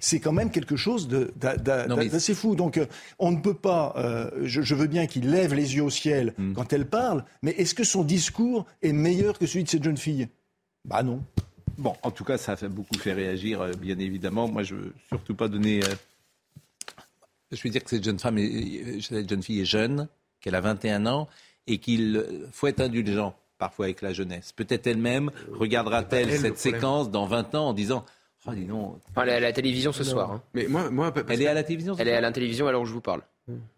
[0.00, 2.56] C'est quand même quelque chose d'assez fou.
[2.56, 2.86] Donc, euh,
[3.20, 3.94] on ne peut pas.
[3.96, 6.54] Euh, je, veux bien qu'il lève les yeux au ciel hmm.
[6.54, 9.96] quand elle parle, mais est-ce que son discours est meilleur que celui de cette jeune
[9.96, 10.28] fille?
[10.84, 11.22] Bah non.
[11.78, 14.48] Bon, en tout cas, ça a beaucoup fait réagir, euh, bien évidemment.
[14.48, 15.80] Moi, je veux surtout pas donner.
[17.52, 18.38] Je veux dire que cette jeune femme,
[19.00, 20.08] cette jeune fille est jeune
[20.42, 21.28] qu'elle a 21 ans,
[21.66, 24.52] et qu'il euh, faut être indulgent parfois avec la jeunesse.
[24.52, 28.04] Peut-être elle-même regardera-t-elle cette séquence dans 20 ans en disant
[28.46, 28.96] Oh, dis donc.
[29.16, 30.32] Elle est à la télévision ce soir.
[30.32, 30.42] Hein.
[30.52, 32.14] Mais moi, elle est à la télévision Elle soir.
[32.14, 33.22] est à la télévision alors que je vous parle.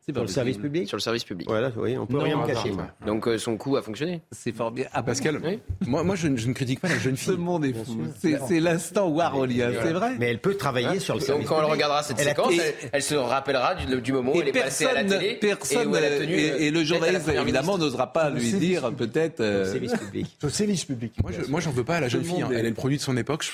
[0.07, 2.73] Sur le service public Voilà, oui, on peut rien me cacher.
[3.07, 4.21] Donc euh, son coup a fonctionné.
[4.33, 4.85] C'est fort bien.
[4.93, 5.41] Ah, Pascal,
[5.87, 7.33] moi, moi je, ne critique pas la jeune fille.
[7.33, 8.03] Ce monde est fou.
[8.21, 10.17] C'est l'instant Warolia, c'est vrai.
[10.19, 12.53] Mais elle peut travailler hein sur le service Donc, quand elle regardera cette séquence,
[12.93, 15.39] elle, se rappellera du, moment où elle est passée à la télé.
[15.41, 19.41] Personne, et, où elle tenu et, euh, le journaliste, évidemment, n'osera pas lui dire peut-être.
[19.41, 20.39] Euh, le service public.
[20.43, 21.15] Le service public.
[21.49, 22.43] Moi, j'en veux pas à la jeune fille.
[22.43, 22.51] Hein.
[22.53, 23.51] Elle est le produit de son époque.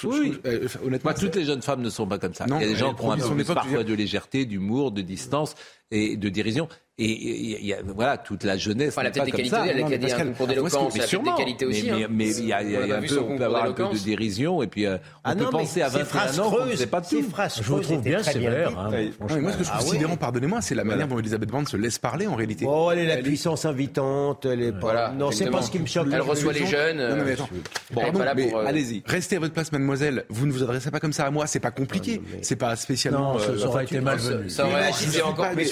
[0.84, 1.12] Honnêtement.
[1.14, 2.46] Toutes les jeunes femmes ne sont pas comme ça.
[2.48, 5.55] Il y a des gens qui ont un peu parfois de légèreté, d'humour, de distance
[5.90, 6.68] et de dérision.
[7.03, 8.90] Et il y a, voilà, toute la jeunesse.
[8.90, 11.07] Enfin, elle a peut-être des qualités, elle a, non, des, un concours d'éloquence, elle a
[11.07, 11.90] des qualités aussi.
[11.90, 12.09] Hein.
[12.11, 14.84] Mais il y a, un peu, on peut avoir un peu de dérision, et puis
[14.84, 17.22] euh, on ah peut penser à 21 ans, c'est pas tout.
[17.22, 18.78] Phrases je vous trouve bien sévère.
[18.78, 21.48] Hein, ouais, moi, ce que je ah trouve sidérant, pardonnez-moi, c'est la manière dont Elisabeth
[21.48, 22.66] Borne se laisse parler en réalité.
[22.68, 25.11] Oh, elle est la puissance invitante, elle est pas.
[25.12, 26.09] Non, c'est pas ce qui me choque.
[26.12, 26.98] Elle reçoit les jeunes.
[26.98, 27.48] Non, mais euh, attends.
[27.92, 29.03] Bon, euh, allez-y.
[29.07, 30.24] Restez à votre place, mademoiselle.
[30.28, 32.20] Vous ne vous adressez pas comme ça à moi, c'est pas compliqué.
[32.42, 33.34] C'est pas spécialement.
[33.34, 34.51] Non, ça euh, aurait été malvenu.
[34.51, 35.46] Ça aurait été encore.
[35.57, 35.64] Mais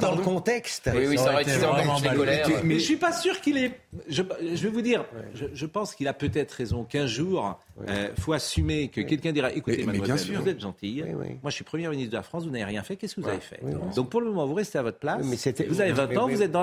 [0.00, 0.65] dans le contexte.
[0.86, 2.48] Oui, oui, ça aurait été vraiment colère.
[2.64, 3.72] Mais je ne suis pas sûr qu'il est.
[4.08, 5.04] Je, vais vous dire,
[5.34, 9.52] je, pense qu'il a peut-être raison qu'un jour, il euh, faut assumer que quelqu'un dira
[9.52, 10.42] écoutez, mais, mademoiselle, bien sûr.
[10.42, 11.04] vous êtes gentille.
[11.42, 12.96] Moi, je suis Premier ministre de la France, vous n'avez rien fait.
[12.96, 13.60] Qu'est-ce que vous avez fait
[13.94, 15.24] Donc, pour le moment, vous restez à votre place.
[15.68, 16.62] Vous avez 20 ans, vous êtes dans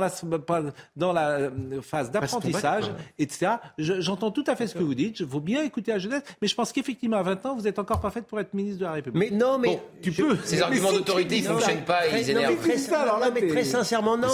[1.14, 2.86] la, euh, phase d'apprentissage,
[3.20, 3.54] etc.
[3.78, 5.18] J'entends tout à fait ce que vous dites.
[5.18, 7.80] Je vous bien écouter la jeunesse, mais je pense qu'effectivement, à 20 ans, vous êtes
[7.80, 9.32] encore parfaite pour être ministre de la République.
[9.32, 9.80] Mais non, mais.
[10.02, 10.38] Tu peux.
[10.44, 12.54] Ces arguments d'autorité, ils ne fonctionnent pas, ils énervent.
[12.54, 14.28] mais, mais, très sincèrement, sincèrement, non.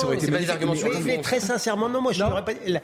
[1.21, 2.01] Très sincèrement, non.
[2.01, 2.11] Moi,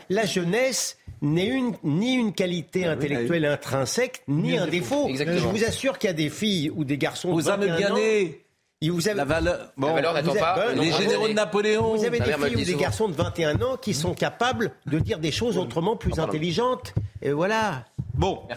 [0.09, 5.09] la, jeunesse n'est une, ni une qualité ah intellectuelle bah intrinsèque, ni un défaut.
[5.13, 7.30] Je vous assure qu'il y a des filles ou des garçons.
[7.30, 8.41] Aux âmes gagnées.
[8.88, 10.74] Vous avez, la valeur, bon, valeur pas.
[10.74, 11.95] Les généraux de Napoléon.
[11.95, 15.18] Vous avez des filles ou des garçons de 21 ans qui sont capables de dire
[15.18, 16.93] des choses autrement plus ah, intelligentes.
[17.22, 17.86] Et voilà.
[18.18, 18.55] Bon, à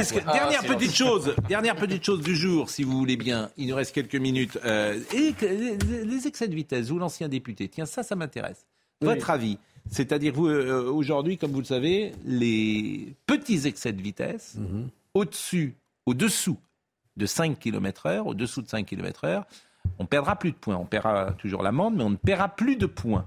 [0.00, 2.96] est-ce que- quoi Ah, dernière c'est petite chose, dernière petite chose du jour, si vous
[2.98, 3.50] voulez bien.
[3.56, 4.58] Il nous reste quelques minutes.
[4.64, 7.68] Euh, et les, excès de vitesse ou l'ancien député.
[7.68, 8.66] Tiens, ça, ça m'intéresse.
[9.00, 9.58] Votre avis
[9.90, 14.88] C'est-à-dire, vous, euh, aujourd'hui, comme vous le savez, les petits excès de vitesse, Mhm.
[15.12, 15.74] au-dessus,
[16.06, 16.56] au-dessous
[17.18, 19.44] de 5 km heure, au-dessous de 5 km heure,
[19.98, 20.76] on perdra plus de points.
[20.76, 23.26] On paiera toujours l'amende, mais on ne paiera plus de points.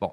[0.00, 0.10] Bon.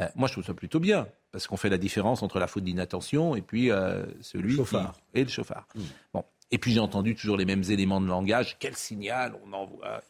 [0.00, 2.64] Euh, moi, je trouve ça plutôt bien, parce qu'on fait la différence entre la faute
[2.64, 4.92] d'inattention et puis euh, celui Chauffard.
[4.94, 5.20] qui...
[5.20, 5.66] et le chauffard.
[6.12, 6.24] Bon.
[6.50, 8.56] Et puis j'ai entendu toujours les mêmes éléments de langage.
[8.58, 10.02] Quel signal on envoie.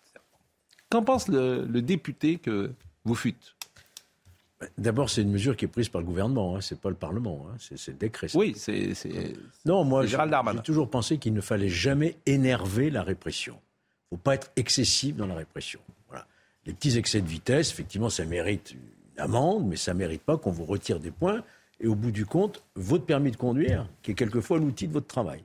[0.91, 2.73] Qu'en pense le, le député que
[3.05, 3.55] vous fûtes?
[4.77, 7.47] D'abord, c'est une mesure qui est prise par le gouvernement, hein, c'est pas le Parlement,
[7.49, 8.27] hein, c'est le décret.
[8.35, 8.93] Oui, c'est.
[9.65, 10.59] Non, moi, j'ai Gérald Darmanin.
[10.59, 13.55] j'ai toujours pensé qu'il ne fallait jamais énerver la répression.
[14.11, 15.79] Il ne faut pas être excessif dans la répression.
[16.09, 16.27] Voilà.
[16.67, 18.75] Les petits excès de vitesse, effectivement, ça mérite
[19.19, 21.43] amende, mais ça ne mérite pas qu'on vous retire des points.
[21.81, 25.07] Et au bout du compte, votre permis de conduire, qui est quelquefois l'outil de votre
[25.07, 25.45] travail.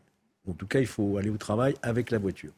[0.50, 2.52] En tout cas, il faut aller au travail avec la voiture.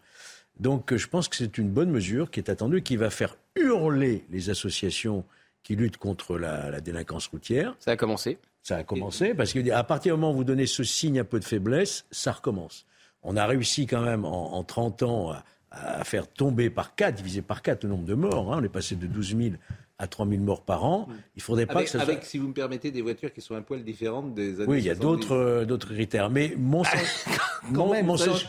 [0.59, 3.35] Donc, euh, je pense que c'est une bonne mesure qui est attendue, qui va faire
[3.57, 5.25] hurler les associations
[5.63, 7.75] qui luttent contre la, la délinquance routière.
[7.79, 8.37] Ça a commencé.
[8.63, 11.39] Ça a commencé, parce qu'à partir du moment où vous donnez ce signe un peu
[11.39, 12.85] de faiblesse, ça recommence.
[13.21, 17.15] On a réussi quand même en, en 30 ans à, à faire tomber par 4,
[17.15, 18.53] diviser par 4 le nombre de morts.
[18.53, 18.59] hein.
[18.61, 19.55] On est passé de 12 000
[19.97, 21.07] à 3 000 morts par an.
[21.37, 22.25] Il faudrait pas Avec, que ça avec, soit...
[22.27, 24.85] si vous me permettez, des voitures qui sont un poil différentes des années Oui, il
[24.85, 24.99] y a 70.
[24.99, 26.29] d'autres euh, d'autres critères.
[26.29, 26.99] Mais mon, sen-
[27.73, 28.45] Quand mon, même, mon sens-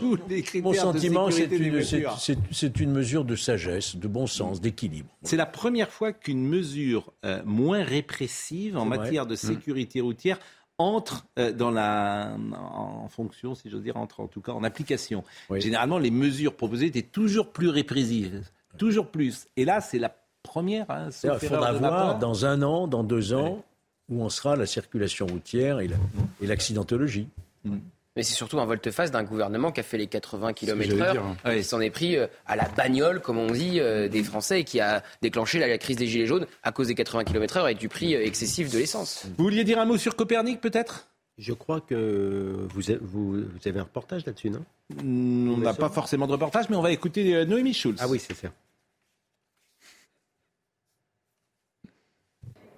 [0.75, 5.09] sentiment, c'est une, c'est- mesure de sagesse, de bon sens, d'équilibre.
[5.23, 8.99] C'est la première fois qu'une mesure euh, moins répressive en vrai.
[8.99, 9.37] matière de Mm.
[9.37, 10.39] sécurité routière
[10.79, 15.25] entre euh, dans la en fonction, si j'ose dire, entre en tout cas en application.
[15.55, 18.43] Généralement, les mesures proposées étaient toujours plus répressives,
[18.79, 19.47] toujours plus.
[19.57, 20.15] Et là, c'est la
[20.47, 20.87] première.
[20.91, 23.63] Hein, sauf Il faudra voir dans un an, dans deux ans,
[24.09, 25.97] où en sera la circulation routière et la-
[26.41, 27.29] et l'accidentologie.
[27.65, 31.13] Mais c'est surtout un volte-face d'un gouvernement qui a fait les 80 km j'allais heure,
[31.45, 31.55] dire.
[31.55, 34.65] qui s'en est pris euh, à la bagnole, comme on dit, euh, des Français, et
[34.65, 37.75] qui a déclenché la, crise des Gilets jaunes à cause des 80 km heure et
[37.75, 39.27] du prix euh, excessif de l'essence.
[39.37, 41.09] Vous vouliez dire un mot sur Copernic, peut-être?
[41.37, 44.65] Je crois que vous avez, vous, vous avez un reportage là-dessus, non?
[45.03, 47.99] On n'a pas forcément de reportage, mais on va écouter Noémie Schulz.
[48.01, 48.49] Ah oui, c'est ça.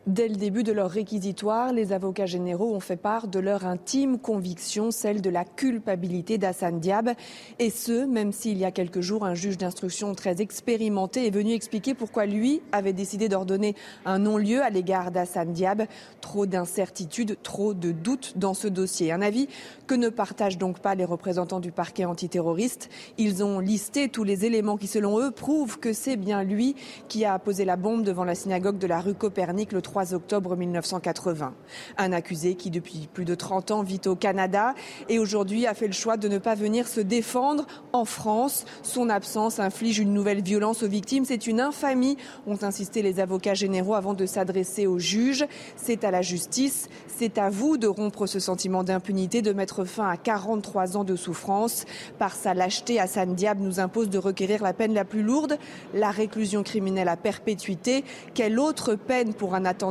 [0.09, 4.19] Dès le début de leur réquisitoire, les avocats généraux ont fait part de leur intime
[4.19, 7.11] conviction, celle de la culpabilité d'Hassan Diab.
[7.59, 11.53] Et ce, même s'il y a quelques jours, un juge d'instruction très expérimenté est venu
[11.53, 13.75] expliquer pourquoi lui avait décidé d'ordonner
[14.07, 15.83] un non-lieu à l'égard d'Hassan Diab.
[16.23, 19.13] Trop d'incertitudes, trop de doutes dans ce dossier.
[19.13, 19.47] Un avis
[19.87, 22.89] que ne partagent donc pas les représentants du parquet antiterroriste.
[23.19, 26.77] Ils ont listé tous les éléments qui, selon eux, prouvent que c'est bien lui
[27.09, 30.57] qui a posé la bombe devant la synagogue de la rue Copernic le 3 octobre
[30.57, 31.55] 1980.
[31.97, 34.75] Un accusé qui, depuis plus de 30 ans, vit au Canada
[35.09, 38.65] et aujourd'hui a fait le choix de ne pas venir se défendre en France.
[38.83, 41.25] Son absence inflige une nouvelle violence aux victimes.
[41.25, 45.47] C'est une infamie, ont insisté les avocats généraux avant de s'adresser au juge.
[45.77, 50.09] C'est à la justice, c'est à vous de rompre ce sentiment d'impunité, de mettre fin
[50.09, 51.85] à 43 ans de souffrance.
[52.19, 55.59] Par sa lâcheté, Hassan Diab nous impose de requérir la peine la plus lourde,
[55.95, 58.05] la réclusion criminelle à perpétuité.
[58.35, 59.88] Quelle autre peine pour un attentat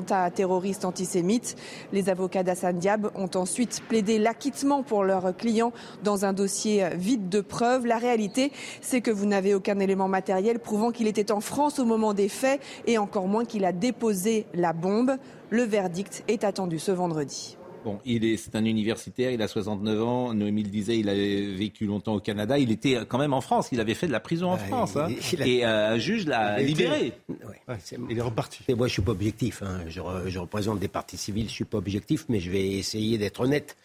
[0.83, 1.55] antisémite
[1.93, 5.73] Les avocats d'Hassan Diab ont ensuite plaidé l'acquittement pour leurs clients
[6.03, 7.85] dans un dossier vide de preuves.
[7.85, 11.85] La réalité, c'est que vous n'avez aucun élément matériel prouvant qu'il était en France au
[11.85, 15.17] moment des faits et encore moins qu'il a déposé la bombe.
[15.49, 17.57] Le verdict est attendu ce vendredi.
[17.87, 20.33] Bon, il est, c'est un universitaire, il a 69 ans.
[20.33, 22.57] Noémie le disait, il a vécu longtemps au Canada.
[22.59, 23.69] Il était quand même en France.
[23.71, 24.93] Il avait fait de la prison en Ouais, France.
[24.95, 25.07] il- hein.
[25.33, 27.13] il a- Et euh, un juge l'a Il a été- libéré.
[27.29, 27.77] Ouais,
[28.09, 28.59] il est reparti.
[28.67, 29.63] Et moi, je suis pas objectif.
[29.63, 29.81] hein.
[29.87, 31.47] Je, re- je représente des partis civils.
[31.47, 33.77] Je suis pas objectif, mais je vais essayer d'être honnête.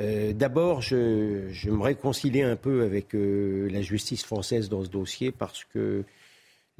[0.00, 4.88] Euh, D'abord, je, je me réconcilier un peu avec euh, la justice française dans ce
[4.90, 6.04] dossier parce que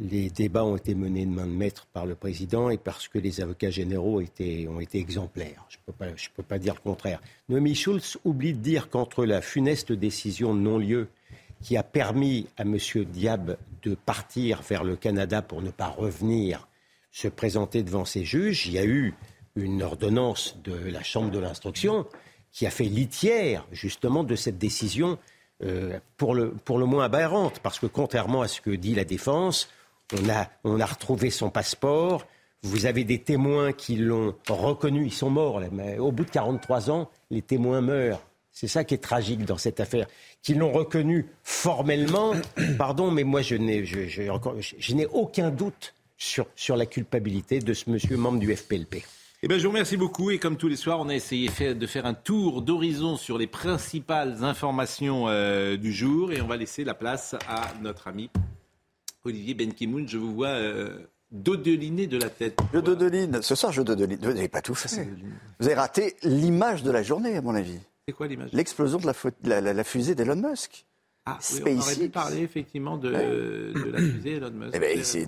[0.00, 3.18] les débats ont été menés de main de maître par le président et parce que
[3.18, 5.64] les avocats généraux ont été exemplaires.
[5.68, 5.92] Je ne
[6.34, 7.20] peux, pas- dire le contraire.
[7.48, 11.08] Noémie Schulz oublie de dire qu'entre la funeste décision non-lieu
[11.62, 12.78] qui a permis à M.
[13.12, 16.66] Diab de partir vers le Canada pour ne pas revenir
[17.12, 19.14] se présenter devant ses juges, il y a eu
[19.56, 22.06] une ordonnance de la Chambre de l'instruction
[22.52, 25.18] qui a fait litière justement de cette décision
[25.62, 29.04] euh, pour, le, pour le moins aberrante, parce que contrairement à ce que dit la
[29.04, 29.68] défense,
[30.12, 32.26] on a, retrouvé son passeport,
[32.62, 36.30] vous avez des témoins qui l'ont reconnu, ils sont morts, là, mais au bout de
[36.30, 38.20] 43 ans, les témoins meurent.
[38.52, 40.06] C'est ça qui est tragique dans cette affaire.
[40.42, 42.34] Qu'ils l'ont reconnu formellement,
[42.78, 48.38] pardon, mais moi je n'ai, aucun doute sur, sur la culpabilité de ce monsieur membre
[48.38, 49.02] du FPLP.
[49.42, 50.30] Eh ben, je vous remercie beaucoup.
[50.30, 53.46] Et comme tous les soirs, on a essayé de faire un tour d'horizon sur les
[53.46, 56.30] principales informations euh, du jour.
[56.32, 58.28] Et on va laisser la place à notre ami
[59.24, 60.08] Olivier Benkimoun.
[60.08, 60.98] Je vous vois euh,
[61.30, 62.58] dodeliner de la tête.
[62.74, 63.42] Je dodeline.
[63.42, 64.18] Ce soir, je dodeline.
[64.22, 65.08] Vous n'avez pas tout fait.
[65.58, 67.78] Vous avez raté l'image de la journée, à mon avis.
[68.08, 68.50] C'est quoi l'image?
[68.52, 70.86] L'explosion de la, fo- la- la- la fusée d'Elon Musk.
[71.26, 72.08] Ah, oui, on aurait pu SpaceX.
[72.08, 74.70] parler effectivement de, de la fusée Elon Musk.
[74.74, 75.24] Eh ben, c'est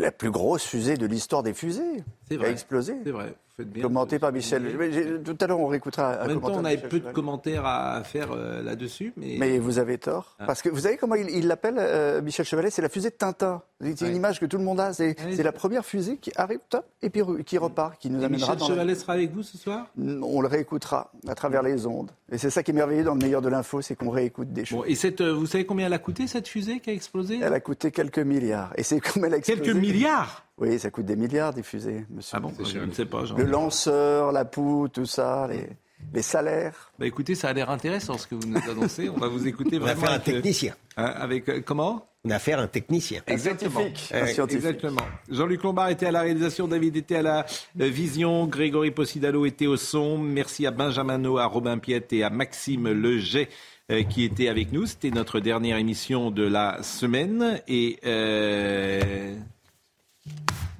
[0.00, 2.02] la plus grosse fusée de l'histoire des fusées.
[2.28, 2.48] C'est vrai.
[2.48, 2.94] a explosé.
[3.04, 3.34] C'est vrai.
[3.58, 3.82] Bien.
[3.84, 4.74] Commenté par Michel.
[4.76, 6.20] Mais j'ai- Tout à l'heure, on réécoutera.
[6.20, 9.36] un En même temps, on avait Michel peu de commentaires à faire euh, là-dessus, mais.
[9.38, 10.34] Mais vous avez tort.
[10.40, 10.46] Ah.
[10.46, 12.70] Parce que vous savez comment il l'appelle, euh, Michel Chevalet?
[12.70, 13.62] C'est la fusée de Tintin.
[13.80, 14.14] C'est une Ouais.
[14.14, 14.92] image que tout le monde a.
[14.92, 18.20] C'est Ouais, c'est la première fusée qui arrive, top, et puis qui repart, qui nous
[18.22, 19.86] Et amènera Michel dans la- Chevalet sera avec vous ce soir?
[19.98, 22.10] On le réécoutera à travers les ondes.
[22.32, 24.64] Et c'est ça qui est merveilleux dans le meilleur de l'info, c'est qu'on réécoute des
[24.64, 24.78] choses.
[24.78, 27.38] Bon, et cette, euh, vous savez combien elle a coûté cette fusée qui a explosé?
[27.42, 28.72] Elle a coûté quelques milliards.
[28.76, 29.60] Et c'est comme elle a explosé.
[29.62, 30.40] Quelques milliards?
[30.58, 32.36] Oui, ça coûte des milliards des fusées, monsieur.
[32.36, 33.24] Ah bon Je ne sais pas.
[33.24, 33.36] Jean.
[33.36, 35.66] Le lanceur, la poutre, tout ça, les,
[36.12, 36.92] les salaires.
[36.98, 39.08] Bah écoutez, ça a l'air intéressant ce que vous nous annoncez.
[39.08, 40.00] On va vous écouter On va vraiment.
[40.02, 40.74] faire un euh, technicien.
[40.96, 43.20] hein, avec euh, comment On a affaire à un technicien.
[43.26, 43.80] Exactement.
[43.80, 44.64] Un Euh, scientifique.
[44.64, 45.02] Exactement.
[45.28, 47.46] Jean-Luc Lombard était à la réalisation, David était à la
[47.80, 50.18] euh, vision, Grégory Possidalo était au son.
[50.18, 53.48] Merci à Benjamin No, à Robin Piette et à Maxime Leget
[53.90, 54.86] euh, qui étaient avec nous.
[54.86, 57.60] C'était notre dernière émission de la semaine.
[57.66, 59.34] Et euh,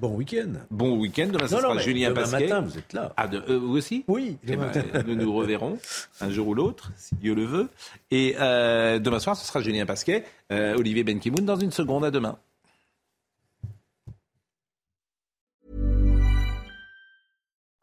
[0.01, 0.53] Bon week-end.
[0.71, 1.29] bon week-end.
[1.33, 2.49] Demain, ça Non, sera Julien demain Pasquet.
[2.49, 3.13] matin, vous êtes là.
[3.17, 4.37] Ah, de- euh, vous aussi Oui.
[4.47, 4.71] Eh ben,
[5.07, 5.79] nous nous reverrons
[6.21, 7.69] un jour ou l'autre, si Dieu le veut.
[8.11, 12.05] Et euh, demain soir, ce sera Julien Pasquet, euh, Olivier Benkimoun dans une seconde.
[12.05, 12.39] À demain.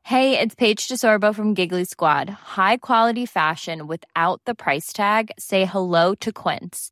[0.03, 2.30] Hey, it's Paige DeSorbo from Giggly Squad.
[2.30, 5.32] High quality fashion without the price tag.
[5.39, 6.91] Say hello to Quince.